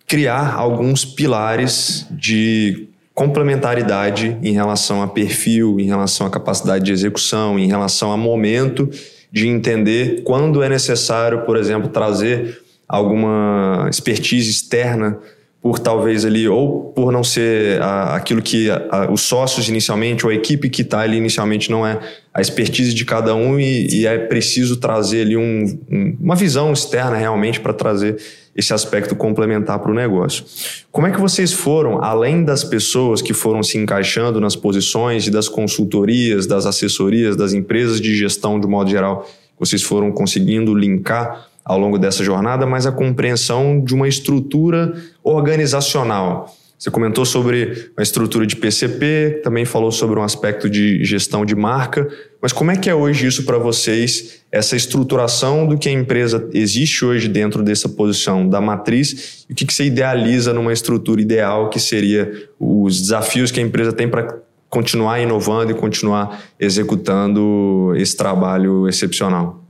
[0.06, 7.58] criar alguns pilares de complementaridade em relação a perfil, em relação à capacidade de execução,
[7.58, 8.90] em relação a momento
[9.32, 15.18] de entender quando é necessário, por exemplo, trazer alguma expertise externa
[15.66, 20.24] por talvez ali, ou por não ser a, aquilo que a, a, os sócios inicialmente,
[20.24, 21.98] ou a equipe que está ali inicialmente não é
[22.32, 26.72] a expertise de cada um e, e é preciso trazer ali um, um, uma visão
[26.72, 28.16] externa realmente para trazer
[28.54, 30.44] esse aspecto complementar para o negócio.
[30.92, 35.32] Como é que vocês foram, além das pessoas que foram se encaixando nas posições e
[35.32, 41.48] das consultorias, das assessorias, das empresas de gestão de modo geral, vocês foram conseguindo linkar
[41.66, 48.02] ao longo dessa jornada, mas a compreensão de uma estrutura organizacional você comentou sobre a
[48.02, 52.06] estrutura de PCP, também falou sobre um aspecto de gestão de marca,
[52.40, 56.48] mas como é que é hoje isso para vocês, essa estruturação do que a empresa
[56.52, 61.20] existe hoje dentro dessa posição da matriz e o que, que você idealiza numa estrutura
[61.20, 64.38] ideal que seria os desafios que a empresa tem para
[64.68, 69.64] continuar inovando e continuar executando esse trabalho excepcional?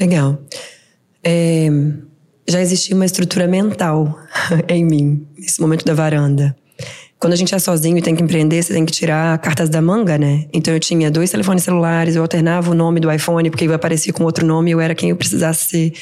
[0.00, 0.38] Legal.
[1.22, 1.68] É,
[2.48, 4.18] já existia uma estrutura mental
[4.68, 6.56] em mim, nesse momento da varanda.
[7.18, 9.82] Quando a gente é sozinho e tem que empreender, você tem que tirar cartas da
[9.82, 10.44] manga, né?
[10.52, 14.12] Então eu tinha dois telefones celulares, eu alternava o nome do iPhone, porque eu aparecia
[14.12, 15.92] com outro nome, eu era quem eu precisasse ser.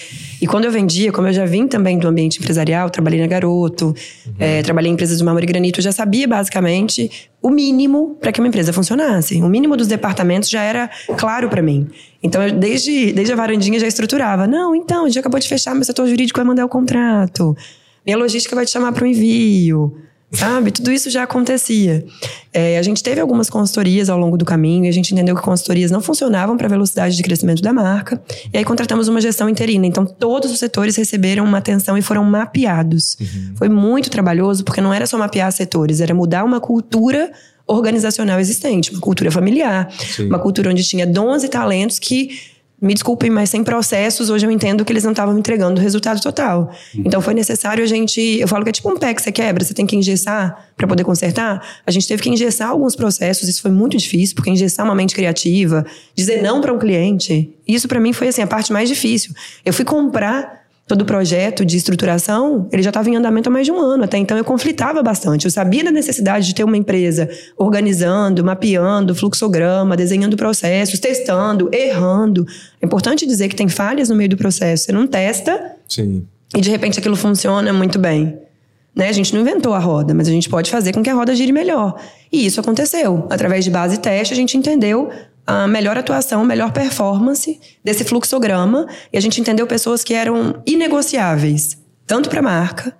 [0.43, 3.87] E quando eu vendia, como eu já vim também do ambiente empresarial, trabalhei na Garoto,
[3.87, 4.35] uhum.
[4.39, 7.11] é, trabalhei em empresas de mármore e granito, eu já sabia basicamente
[7.41, 9.41] o mínimo para que uma empresa funcionasse.
[9.41, 11.89] O mínimo dos departamentos já era claro para mim.
[12.23, 14.47] Então, eu, desde, desde a varandinha já estruturava.
[14.47, 17.57] Não, então, a gente acabou de fechar, meu setor jurídico vai mandar o contrato.
[18.05, 20.70] Minha logística vai te chamar para o envio sabe?
[20.70, 22.05] Tudo isso já acontecia.
[22.53, 25.43] É, a gente teve algumas consultorias ao longo do caminho e a gente entendeu que
[25.43, 28.20] consultorias não funcionavam para a velocidade de crescimento da marca.
[28.53, 29.87] E aí contratamos uma gestão interina.
[29.87, 33.16] Então, todos os setores receberam uma atenção e foram mapeados.
[33.20, 33.55] Uhum.
[33.57, 37.31] Foi muito trabalhoso, porque não era só mapear setores, era mudar uma cultura
[37.66, 40.27] organizacional existente, uma cultura familiar, Sim.
[40.27, 44.51] uma cultura onde tinha dons e talentos que me desculpem, mas sem processos, hoje eu
[44.51, 46.70] entendo que eles não estavam entregando o resultado total.
[46.95, 47.05] Uhum.
[47.07, 48.20] Então foi necessário a gente.
[48.20, 50.87] Eu falo que é tipo um pé que você quebra, você tem que engessar para
[50.87, 51.66] poder consertar.
[51.87, 55.14] A gente teve que engessar alguns processos, isso foi muito difícil, porque engessar uma mente
[55.14, 59.33] criativa, dizer não para um cliente, isso para mim foi assim a parte mais difícil.
[59.64, 63.66] Eu fui comprar todo o projeto de estruturação, ele já estava em andamento há mais
[63.66, 64.05] de um ano.
[64.05, 65.45] Até então eu conflitava bastante.
[65.45, 72.47] Eu sabia da necessidade de ter uma empresa organizando, mapeando, fluxograma, desenhando processos, testando, errando.
[72.80, 74.84] É importante dizer que tem falhas no meio do processo.
[74.84, 76.24] Você não testa Sim.
[76.55, 78.39] e de repente aquilo funciona muito bem.
[78.95, 79.09] Né?
[79.09, 81.34] A gente não inventou a roda, mas a gente pode fazer com que a roda
[81.34, 82.01] gire melhor.
[82.32, 83.26] E isso aconteceu.
[83.28, 85.11] Através de base e teste, a gente entendeu
[85.47, 91.78] a melhor atuação, melhor performance desse fluxograma e a gente entendeu pessoas que eram inegociáveis,
[92.07, 92.97] tanto para a marca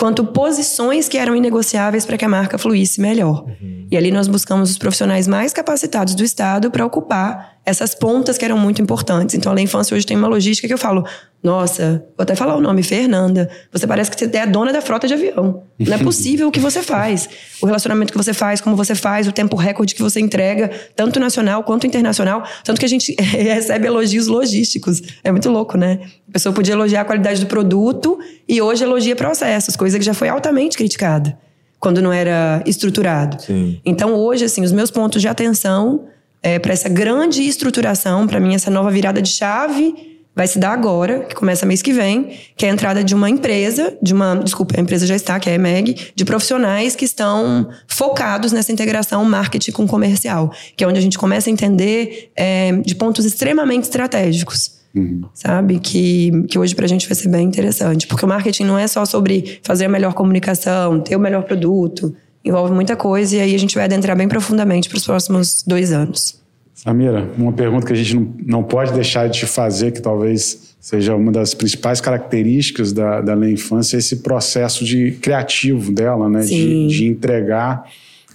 [0.00, 3.44] quanto posições que eram inegociáveis para que a marca fluísse melhor.
[3.44, 3.86] Uhum.
[3.90, 8.44] E ali nós buscamos os profissionais mais capacitados do Estado para ocupar essas pontas que
[8.44, 9.34] eram muito importantes.
[9.34, 11.04] Então, a infância hoje tem uma logística que eu falo,
[11.42, 13.50] nossa, vou até falar o nome, Fernanda.
[13.72, 15.62] Você parece que você é a dona da frota de avião.
[15.78, 17.28] Não é possível o que você faz.
[17.60, 21.20] O relacionamento que você faz, como você faz, o tempo recorde que você entrega, tanto
[21.20, 22.44] nacional quanto internacional.
[22.64, 25.02] Tanto que a gente recebe elogios logísticos.
[25.22, 26.00] É muito louco, né?
[26.28, 30.14] A pessoa podia elogiar a qualidade do produto e hoje elogia processos, coisa que já
[30.14, 31.38] foi altamente criticada
[31.78, 33.40] quando não era estruturado.
[33.42, 33.80] Sim.
[33.84, 36.06] Então, hoje, assim, os meus pontos de atenção
[36.42, 40.72] é, para essa grande estruturação, para mim, essa nova virada de chave vai se dar
[40.72, 44.36] agora, que começa mês que vem, que é a entrada de uma empresa, de uma,
[44.36, 48.72] desculpa, a empresa já está, que é a EMEG, de profissionais que estão focados nessa
[48.72, 53.24] integração marketing com comercial, que é onde a gente começa a entender é, de pontos
[53.24, 54.80] extremamente estratégicos.
[54.94, 55.22] Uhum.
[55.34, 55.78] Sabe?
[55.78, 58.06] Que, que hoje pra gente vai ser bem interessante.
[58.06, 62.14] Porque o marketing não é só sobre fazer a melhor comunicação, ter o melhor produto.
[62.44, 65.92] Envolve muita coisa e aí a gente vai adentrar bem profundamente para os próximos dois
[65.92, 66.40] anos.
[66.74, 70.74] Samira, uma pergunta que a gente não, não pode deixar de te fazer, que talvez
[70.80, 76.26] seja uma das principais características da, da Lei Infância, é esse processo de criativo dela,
[76.30, 76.40] né?
[76.40, 77.84] De, de, entregar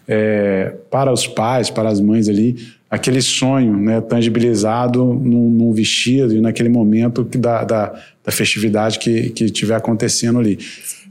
[0.08, 2.56] é, para os pais, para as mães ali,
[2.88, 8.99] aquele sonho né, tangibilizado num, num vestido e naquele momento que da, da, da festividade
[8.99, 10.60] que, que estiver acontecendo ali.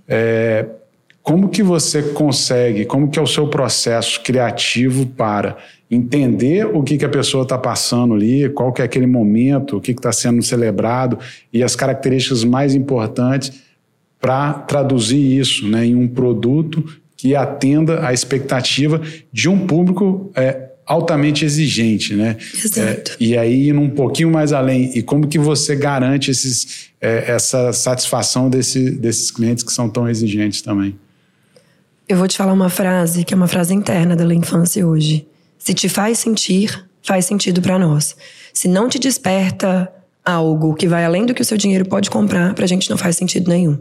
[0.09, 0.67] É,
[1.25, 5.57] como que você consegue, como que é o seu processo criativo para
[5.91, 9.81] entender o que, que a pessoa está passando ali, qual que é aquele momento, o
[9.81, 11.19] que está sendo celebrado
[11.51, 13.63] e as características mais importantes
[14.21, 16.85] para traduzir isso né, em um produto
[17.17, 19.01] que atenda à expectativa
[19.33, 22.37] de um público é, altamente exigente, né?
[22.53, 23.13] Exato.
[23.13, 27.33] É, e aí, indo um pouquinho mais além, e como que você garante esses, é,
[27.33, 30.99] essa satisfação desse, desses clientes que são tão exigentes também?
[32.07, 35.27] Eu vou te falar uma frase que é uma frase interna da infância hoje.
[35.59, 38.15] Se te faz sentir, faz sentido para nós.
[38.53, 39.91] Se não te desperta
[40.23, 43.17] algo que vai além do que o seu dinheiro pode comprar, pra gente não faz
[43.17, 43.79] sentido nenhum.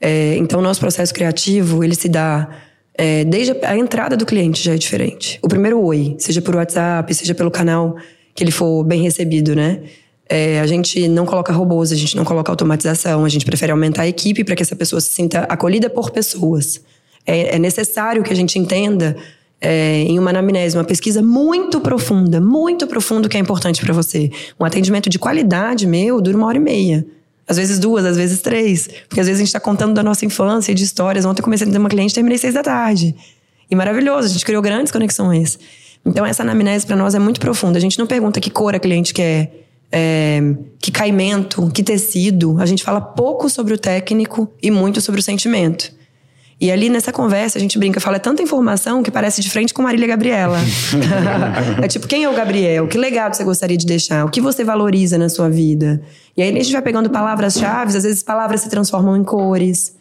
[0.00, 2.48] É, então, o nosso processo criativo, ele se dá
[2.92, 5.38] é, desde a entrada do cliente já é diferente.
[5.42, 7.96] O primeiro oi, seja por WhatsApp, seja pelo canal
[8.34, 9.80] que ele for bem recebido, né?
[10.28, 14.02] É, a gente não coloca robôs, a gente não coloca automatização, a gente prefere aumentar
[14.02, 16.80] a equipe para que essa pessoa se sinta acolhida por pessoas.
[17.26, 19.16] É, é necessário que a gente entenda
[19.62, 24.30] é, em uma anamnese, uma pesquisa muito profunda, muito profunda que é importante para você.
[24.58, 27.06] Um atendimento de qualidade meu dura uma hora e meia.
[27.46, 28.88] Às vezes duas, às vezes três.
[29.08, 31.24] Porque às vezes a gente está contando da nossa infância e de histórias.
[31.24, 33.14] Ontem eu comecei a ter uma cliente terminei seis da tarde.
[33.70, 35.58] E maravilhoso, a gente criou grandes conexões.
[36.04, 37.78] Então essa anamnese para nós é muito profunda.
[37.78, 40.40] A gente não pergunta que cor a cliente quer, é,
[40.80, 42.56] que caimento, que tecido.
[42.58, 45.92] A gente fala pouco sobre o técnico e muito sobre o sentimento.
[46.62, 49.74] E ali nessa conversa a gente brinca, fala é tanta informação que parece de frente
[49.74, 50.60] com Marília Gabriela.
[51.82, 52.86] é tipo, quem é o Gabriel?
[52.86, 54.24] Que legado você gostaria de deixar?
[54.24, 56.00] O que você valoriza na sua vida?
[56.36, 59.96] E aí a gente vai pegando palavras-chave, às vezes palavras se transformam em cores.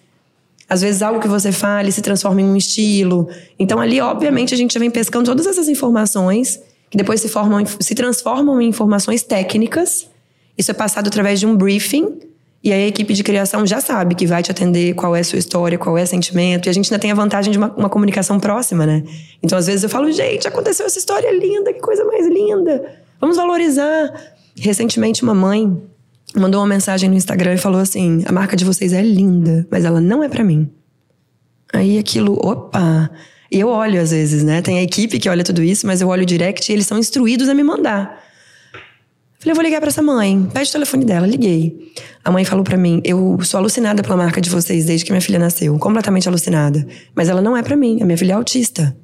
[0.69, 3.27] Às vezes algo que você fale se transforma em um estilo.
[3.57, 6.59] Então ali, obviamente, a gente já vem pescando todas essas informações
[6.91, 10.07] que depois se formam, se transformam em informações técnicas.
[10.55, 12.19] Isso é passado através de um briefing
[12.63, 15.23] e aí a equipe de criação já sabe que vai te atender qual é a
[15.23, 16.67] sua história, qual é o sentimento.
[16.67, 19.03] E a gente ainda tem a vantagem de uma, uma comunicação próxima, né?
[19.41, 22.99] Então, às vezes, eu falo, gente, aconteceu essa história linda, que coisa mais linda.
[23.19, 24.13] Vamos valorizar.
[24.55, 25.75] Recentemente, uma mãe
[26.35, 29.83] mandou uma mensagem no Instagram e falou assim: a marca de vocês é linda, mas
[29.83, 30.69] ela não é para mim.
[31.73, 33.09] Aí aquilo, opa.
[33.51, 34.61] E eu olho às vezes, né?
[34.61, 36.97] Tem a equipe que olha tudo isso, mas eu olho o direct e eles são
[36.97, 38.23] instruídos a me mandar.
[39.41, 40.47] Falei, eu vou ligar para essa mãe.
[40.53, 41.25] Pede o telefone dela.
[41.25, 41.91] Liguei.
[42.23, 45.21] A mãe falou para mim: eu sou alucinada pela marca de vocês desde que minha
[45.21, 45.77] filha nasceu.
[45.79, 46.87] Completamente alucinada.
[47.15, 47.97] Mas ela não é para mim.
[48.03, 48.95] A minha filha é autista.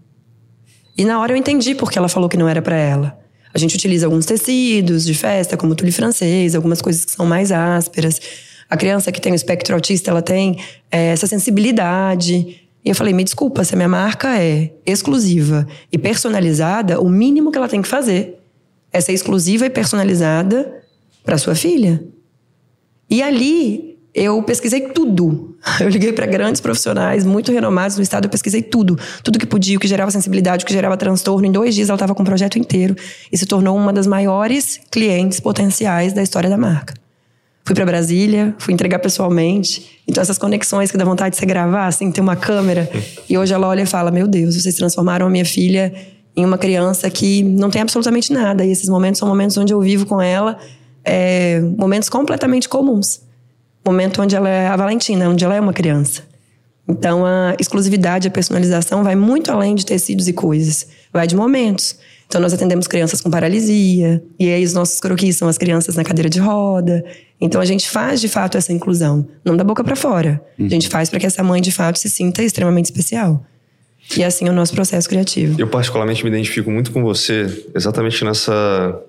[0.96, 3.18] E na hora eu entendi porque ela falou que não era para ela.
[3.52, 7.52] A gente utiliza alguns tecidos de festa, como tule francês, algumas coisas que são mais
[7.52, 8.22] ásperas.
[8.70, 10.60] A criança que tem o espectro autista, ela tem
[10.92, 12.62] é, essa sensibilidade.
[12.86, 17.52] E eu falei: me desculpa, se a minha marca é exclusiva e personalizada, o mínimo
[17.52, 18.37] que ela tem que fazer
[18.92, 20.84] é ser exclusiva e personalizada
[21.24, 22.04] para sua filha.
[23.10, 25.56] E ali eu pesquisei tudo.
[25.80, 28.98] Eu liguei para grandes profissionais, muito renomados no estado, eu pesquisei tudo.
[29.24, 31.46] Tudo que podia, o que gerava sensibilidade, o que gerava transtorno.
[31.46, 32.96] Em dois dias ela estava com o projeto inteiro
[33.32, 36.94] e se tornou uma das maiores clientes potenciais da história da marca.
[37.66, 40.00] Fui para Brasília, fui entregar pessoalmente.
[40.08, 42.90] Então, essas conexões que dá vontade de você gravar, assim, ter uma câmera.
[43.30, 45.94] E hoje ela olha e fala: Meu Deus, vocês transformaram a minha filha
[46.38, 48.64] em uma criança que não tem absolutamente nada.
[48.64, 50.60] E esses momentos são momentos onde eu vivo com ela,
[51.04, 53.22] é, momentos completamente comuns.
[53.84, 56.22] Momento onde ela é a Valentina, onde ela é uma criança.
[56.88, 61.98] Então a exclusividade, a personalização vai muito além de tecidos e coisas, vai de momentos.
[62.28, 66.04] Então nós atendemos crianças com paralisia, e aí os nossos croquis são as crianças na
[66.04, 67.04] cadeira de roda.
[67.42, 70.40] Então a gente faz de fato essa inclusão, não da boca para fora.
[70.60, 73.44] A gente faz para que essa mãe de fato se sinta extremamente especial.
[74.16, 75.60] E assim é o nosso processo criativo.
[75.60, 79.02] Eu particularmente me identifico muito com você, exatamente nessa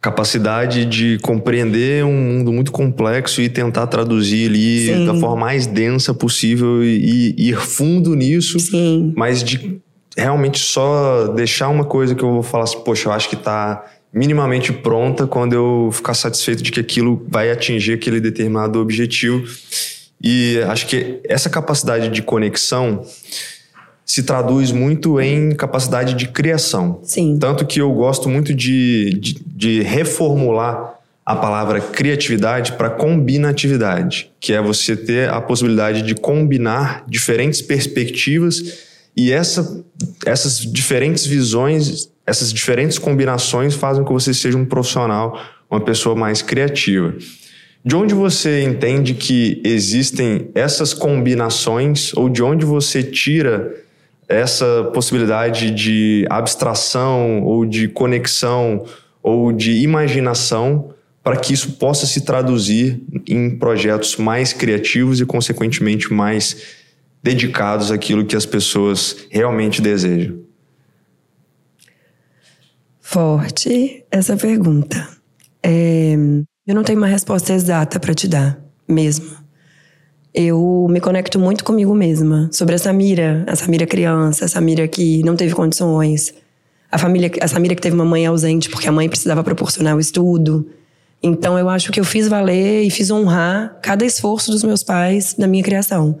[0.00, 5.06] capacidade de compreender um mundo muito complexo e tentar traduzir ali Sim.
[5.06, 9.12] da forma mais densa possível e, e ir fundo nisso, Sim.
[9.16, 9.80] mas de
[10.16, 13.84] realmente só deixar uma coisa que eu vou falar assim, poxa, eu acho que está
[14.12, 19.44] minimamente pronta quando eu ficar satisfeito de que aquilo vai atingir aquele determinado objetivo.
[20.22, 23.04] E acho que essa capacidade de conexão
[24.08, 26.98] se traduz muito em capacidade de criação.
[27.02, 27.36] Sim.
[27.38, 30.94] Tanto que eu gosto muito de, de, de reformular
[31.26, 38.78] a palavra criatividade para combinatividade, que é você ter a possibilidade de combinar diferentes perspectivas
[39.14, 39.84] e essa,
[40.24, 45.38] essas diferentes visões, essas diferentes combinações fazem com que você seja um profissional,
[45.70, 47.14] uma pessoa mais criativa.
[47.84, 53.86] De onde você entende que existem essas combinações ou de onde você tira
[54.28, 58.84] essa possibilidade de abstração ou de conexão
[59.22, 66.12] ou de imaginação para que isso possa se traduzir em projetos mais criativos e, consequentemente,
[66.12, 66.56] mais
[67.22, 70.38] dedicados àquilo que as pessoas realmente desejam?
[73.00, 75.08] Forte essa pergunta.
[75.62, 76.14] É,
[76.66, 79.47] eu não tenho uma resposta exata para te dar, mesmo.
[80.40, 85.20] Eu me conecto muito comigo mesma, sobre a Samira, a Samira criança, a Samira que
[85.24, 86.32] não teve condições,
[86.92, 89.98] a família, a Samira que teve uma mãe ausente porque a mãe precisava proporcionar o
[89.98, 90.64] estudo.
[91.20, 95.34] Então eu acho que eu fiz valer e fiz honrar cada esforço dos meus pais
[95.36, 96.16] na minha criação.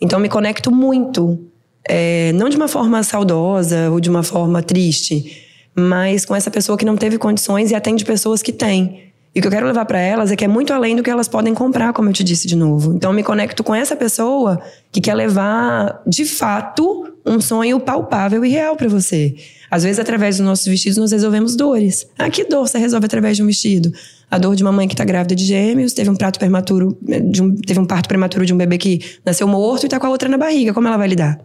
[0.00, 1.38] Então me conecto muito,
[1.86, 5.46] é, não de uma forma saudosa ou de uma forma triste,
[5.76, 9.07] mas com essa pessoa que não teve condições e atende pessoas que têm.
[9.38, 11.08] E o que eu quero levar para elas é que é muito além do que
[11.08, 12.92] elas podem comprar, como eu te disse de novo.
[12.96, 14.60] Então eu me conecto com essa pessoa
[14.90, 19.36] que quer levar, de fato, um sonho palpável e real para você.
[19.70, 22.04] Às vezes, através dos nossos vestidos, nós resolvemos dores.
[22.18, 23.92] Ah, que dor você resolve através de um vestido?
[24.28, 26.98] A dor de uma mãe que está grávida de gêmeos, teve um prato prematuro,
[27.40, 30.10] um, teve um parto prematuro de um bebê que nasceu morto e está com a
[30.10, 30.74] outra na barriga.
[30.74, 31.38] Como ela vai lidar?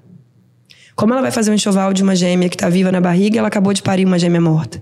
[0.96, 3.38] Como ela vai fazer um enxoval de uma gêmea que está viva na barriga e
[3.38, 4.82] ela acabou de parir uma gêmea morta?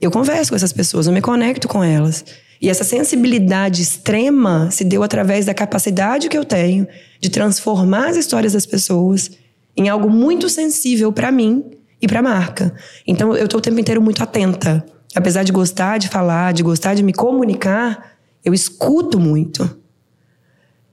[0.00, 2.24] Eu converso com essas pessoas, eu me conecto com elas.
[2.60, 6.86] E essa sensibilidade extrema se deu através da capacidade que eu tenho
[7.20, 9.30] de transformar as histórias das pessoas
[9.76, 11.64] em algo muito sensível para mim
[12.00, 12.74] e para a marca.
[13.06, 14.84] Então eu estou o tempo inteiro muito atenta.
[15.14, 18.12] Apesar de gostar de falar, de gostar de me comunicar,
[18.44, 19.78] eu escuto muito.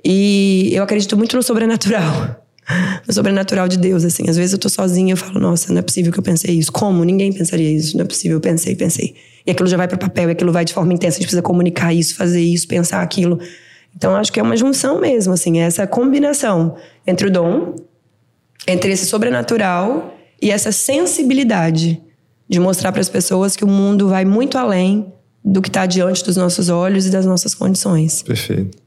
[0.04, 2.47] E eu acredito muito no sobrenatural.
[3.08, 4.30] No sobrenatural de Deus, assim.
[4.30, 6.72] Às vezes eu tô sozinha e falo, nossa, não é possível que eu pensei isso.
[6.72, 7.04] Como?
[7.04, 7.96] Ninguém pensaria isso.
[7.96, 8.38] Não é possível.
[8.38, 9.16] Eu pensei, pensei.
[9.46, 11.16] E aquilo já vai para papel, e aquilo vai de forma intensa.
[11.16, 13.40] A gente precisa comunicar isso, fazer isso, pensar aquilo.
[13.96, 15.60] Então acho que é uma junção mesmo, assim.
[15.60, 17.76] É essa combinação entre o dom,
[18.68, 22.02] entre esse sobrenatural e essa sensibilidade
[22.50, 25.12] de mostrar para as pessoas que o mundo vai muito além
[25.44, 28.22] do que está diante dos nossos olhos e das nossas condições.
[28.22, 28.78] Perfeito.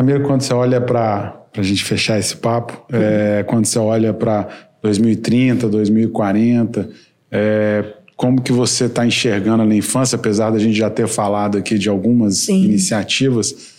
[0.00, 4.48] Samir, quando você olha para a gente fechar esse papo, é, quando você olha para
[4.82, 6.88] 2030, 2040,
[7.30, 7.84] é,
[8.16, 11.90] como que você está enxergando na infância, apesar da gente já ter falado aqui de
[11.90, 12.64] algumas Sim.
[12.64, 13.74] iniciativas,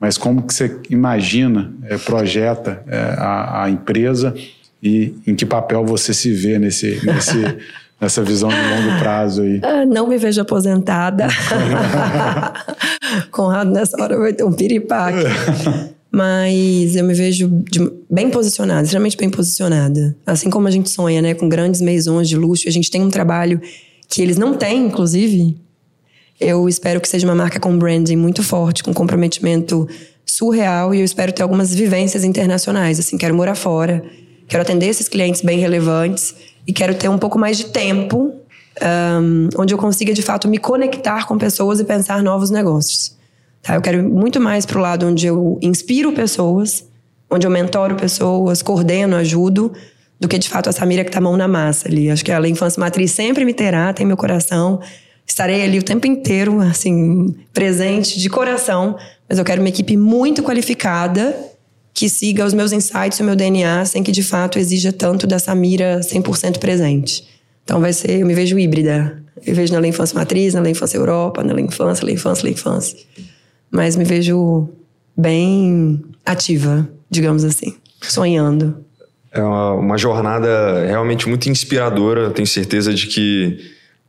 [0.00, 4.34] mas como que você imagina, é, projeta é, a, a empresa
[4.82, 7.36] e em que papel você se vê nesse, nesse,
[8.00, 9.60] nessa visão de longo prazo aí?
[9.62, 11.28] Ah, não me vejo aposentada.
[13.30, 15.24] Conrado, nessa hora vai ter um piripaque.
[16.12, 17.78] Mas eu me vejo de,
[18.10, 20.16] bem posicionada, extremamente bem posicionada.
[20.26, 23.10] Assim como a gente sonha, né, com grandes maisons de luxo, a gente tem um
[23.10, 23.60] trabalho
[24.08, 25.56] que eles não têm, inclusive.
[26.40, 29.86] Eu espero que seja uma marca com branding muito forte, com comprometimento
[30.26, 32.98] surreal e eu espero ter algumas vivências internacionais.
[32.98, 34.02] Assim, quero morar fora,
[34.50, 36.34] Quero atender esses clientes bem relevantes
[36.66, 38.34] e quero ter um pouco mais de tempo
[38.82, 43.16] um, onde eu consiga de fato me conectar com pessoas e pensar novos negócios.
[43.62, 43.74] Tá?
[43.74, 46.84] Eu quero muito mais para o lado onde eu inspiro pessoas,
[47.30, 49.72] onde eu mentoro pessoas, coordeno, ajudo,
[50.18, 52.10] do que de fato a Samira que está mão na massa ali.
[52.10, 54.80] Acho que a Infância Matriz sempre me terá, tem meu coração.
[55.26, 58.96] Estarei ali o tempo inteiro, assim, presente de coração,
[59.28, 61.36] mas eu quero uma equipe muito qualificada
[61.94, 65.54] que siga os meus insights o meu DNA sem que de fato exija tanto dessa
[65.54, 67.28] mira 100% presente.
[67.70, 69.22] Então vai ser, eu me vejo híbrida.
[69.46, 72.98] Eu vejo na Infância Matriz, na Infância Europa, na Infância, Lei Infância, Lei Infância.
[73.70, 74.68] Mas me vejo
[75.16, 78.84] bem ativa, digamos assim, sonhando.
[79.30, 82.30] É uma, uma jornada realmente muito inspiradora.
[82.30, 83.56] Tenho certeza de que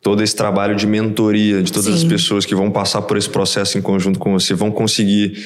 [0.01, 1.93] todo esse trabalho de mentoria de todas Sim.
[1.93, 5.37] as pessoas que vão passar por esse processo em conjunto com você vão conseguir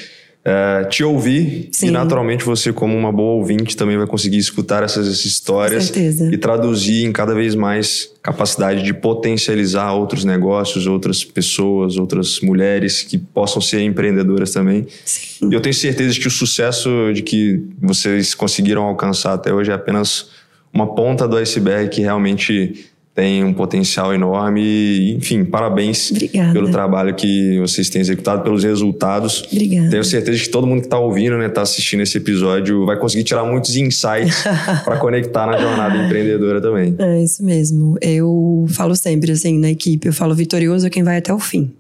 [0.48, 1.88] é, te ouvir Sim.
[1.88, 7.04] e naturalmente você como uma boa ouvinte também vai conseguir escutar essas histórias e traduzir
[7.04, 13.60] em cada vez mais capacidade de potencializar outros negócios, outras pessoas, outras mulheres que possam
[13.60, 14.86] ser empreendedoras também.
[15.04, 15.50] Sim.
[15.50, 19.72] E eu tenho certeza de que o sucesso de que vocês conseguiram alcançar até hoje
[19.72, 20.30] é apenas
[20.72, 22.86] uma ponta do iceberg que realmente
[23.16, 24.62] tem um potencial enorme.
[24.62, 26.52] E, enfim, parabéns Obrigada.
[26.52, 29.48] pelo trabalho que vocês têm executado, pelos resultados.
[29.50, 29.90] Obrigada.
[29.90, 33.24] Tenho certeza que todo mundo que está ouvindo, né, está assistindo esse episódio, vai conseguir
[33.24, 34.44] tirar muitos insights
[34.84, 36.94] para conectar na jornada empreendedora também.
[37.00, 37.98] É isso mesmo.
[38.02, 41.72] Eu falo sempre assim na equipe, eu falo vitorioso é quem vai até o fim.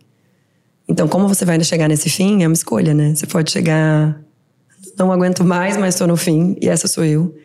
[0.88, 3.14] Então, como você vai chegar nesse fim, é uma escolha, né?
[3.14, 4.22] Você pode chegar,
[4.98, 7.36] não aguento mais, mas estou no fim, e essa sou eu.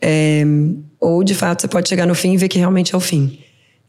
[0.00, 0.44] É,
[1.00, 3.38] ou, de fato, você pode chegar no fim e ver que realmente é o fim.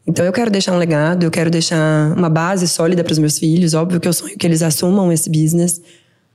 [0.06, 3.38] Então, eu quero deixar um legado, eu quero deixar uma base sólida para os meus
[3.38, 3.74] filhos.
[3.74, 5.80] Óbvio que eu sonho que eles assumam esse business.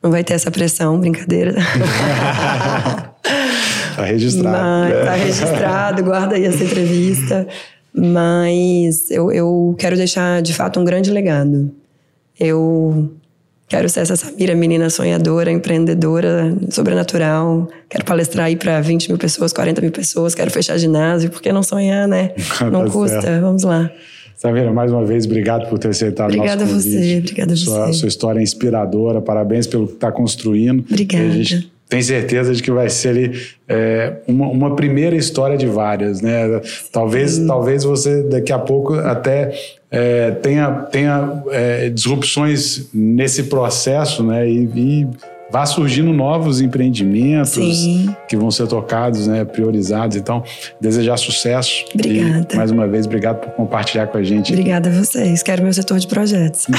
[0.01, 1.55] Não vai ter essa pressão, brincadeira.
[3.95, 4.93] tá registrado.
[4.93, 7.47] Mas, tá registrado, guarda aí essa entrevista.
[7.93, 11.71] Mas eu, eu quero deixar, de fato, um grande legado.
[12.39, 13.11] Eu
[13.67, 17.67] quero ser essa Samira, menina sonhadora, empreendedora, sobrenatural.
[17.89, 20.35] Quero palestrar aí para 20 mil pessoas, 40 mil pessoas.
[20.35, 21.29] Quero fechar ginásio.
[21.29, 22.31] Por que não sonhar, né?
[22.71, 23.21] Não tá custa.
[23.21, 23.41] Certo.
[23.41, 23.91] Vamos lá.
[24.35, 26.97] Samira, mais uma vez, obrigado por ter aceitado obrigada o nosso convite.
[26.97, 27.63] Obrigada a você, obrigada a você.
[27.65, 30.83] Sua, sua história é inspiradora, parabéns pelo que está construindo.
[30.89, 31.63] Obrigada.
[31.93, 33.39] Tem certeza de que vai ser ali,
[33.69, 36.59] é, uma, uma, primeira história de várias, né?
[36.91, 39.53] Talvez, talvez você daqui a pouco até
[39.91, 44.49] é, tenha, tenha é, disrupções nesse processo, né?
[44.49, 45.07] E, e
[45.51, 48.15] vá surgindo novos empreendimentos Sim.
[48.27, 50.17] que vão ser tocados, né, priorizados.
[50.17, 50.43] Então,
[50.79, 51.85] desejar sucesso.
[51.93, 52.47] Obrigada.
[52.51, 54.51] E, mais uma vez, obrigado por compartilhar com a gente.
[54.51, 55.43] Obrigada a vocês.
[55.43, 56.65] Quero meu setor de projetos.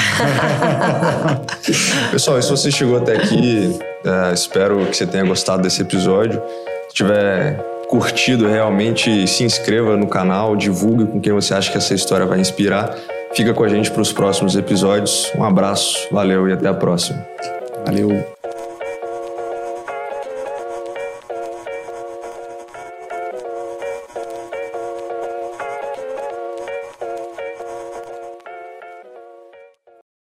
[2.11, 6.41] Pessoal, se você chegou até aqui, é, espero que você tenha gostado desse episódio.
[6.89, 7.57] Se tiver
[7.87, 12.39] curtido realmente, se inscreva no canal, divulgue com quem você acha que essa história vai
[12.39, 12.95] inspirar.
[13.33, 15.31] Fica com a gente para os próximos episódios.
[15.37, 17.25] Um abraço, valeu e até a próxima.
[17.85, 18.34] Valeu.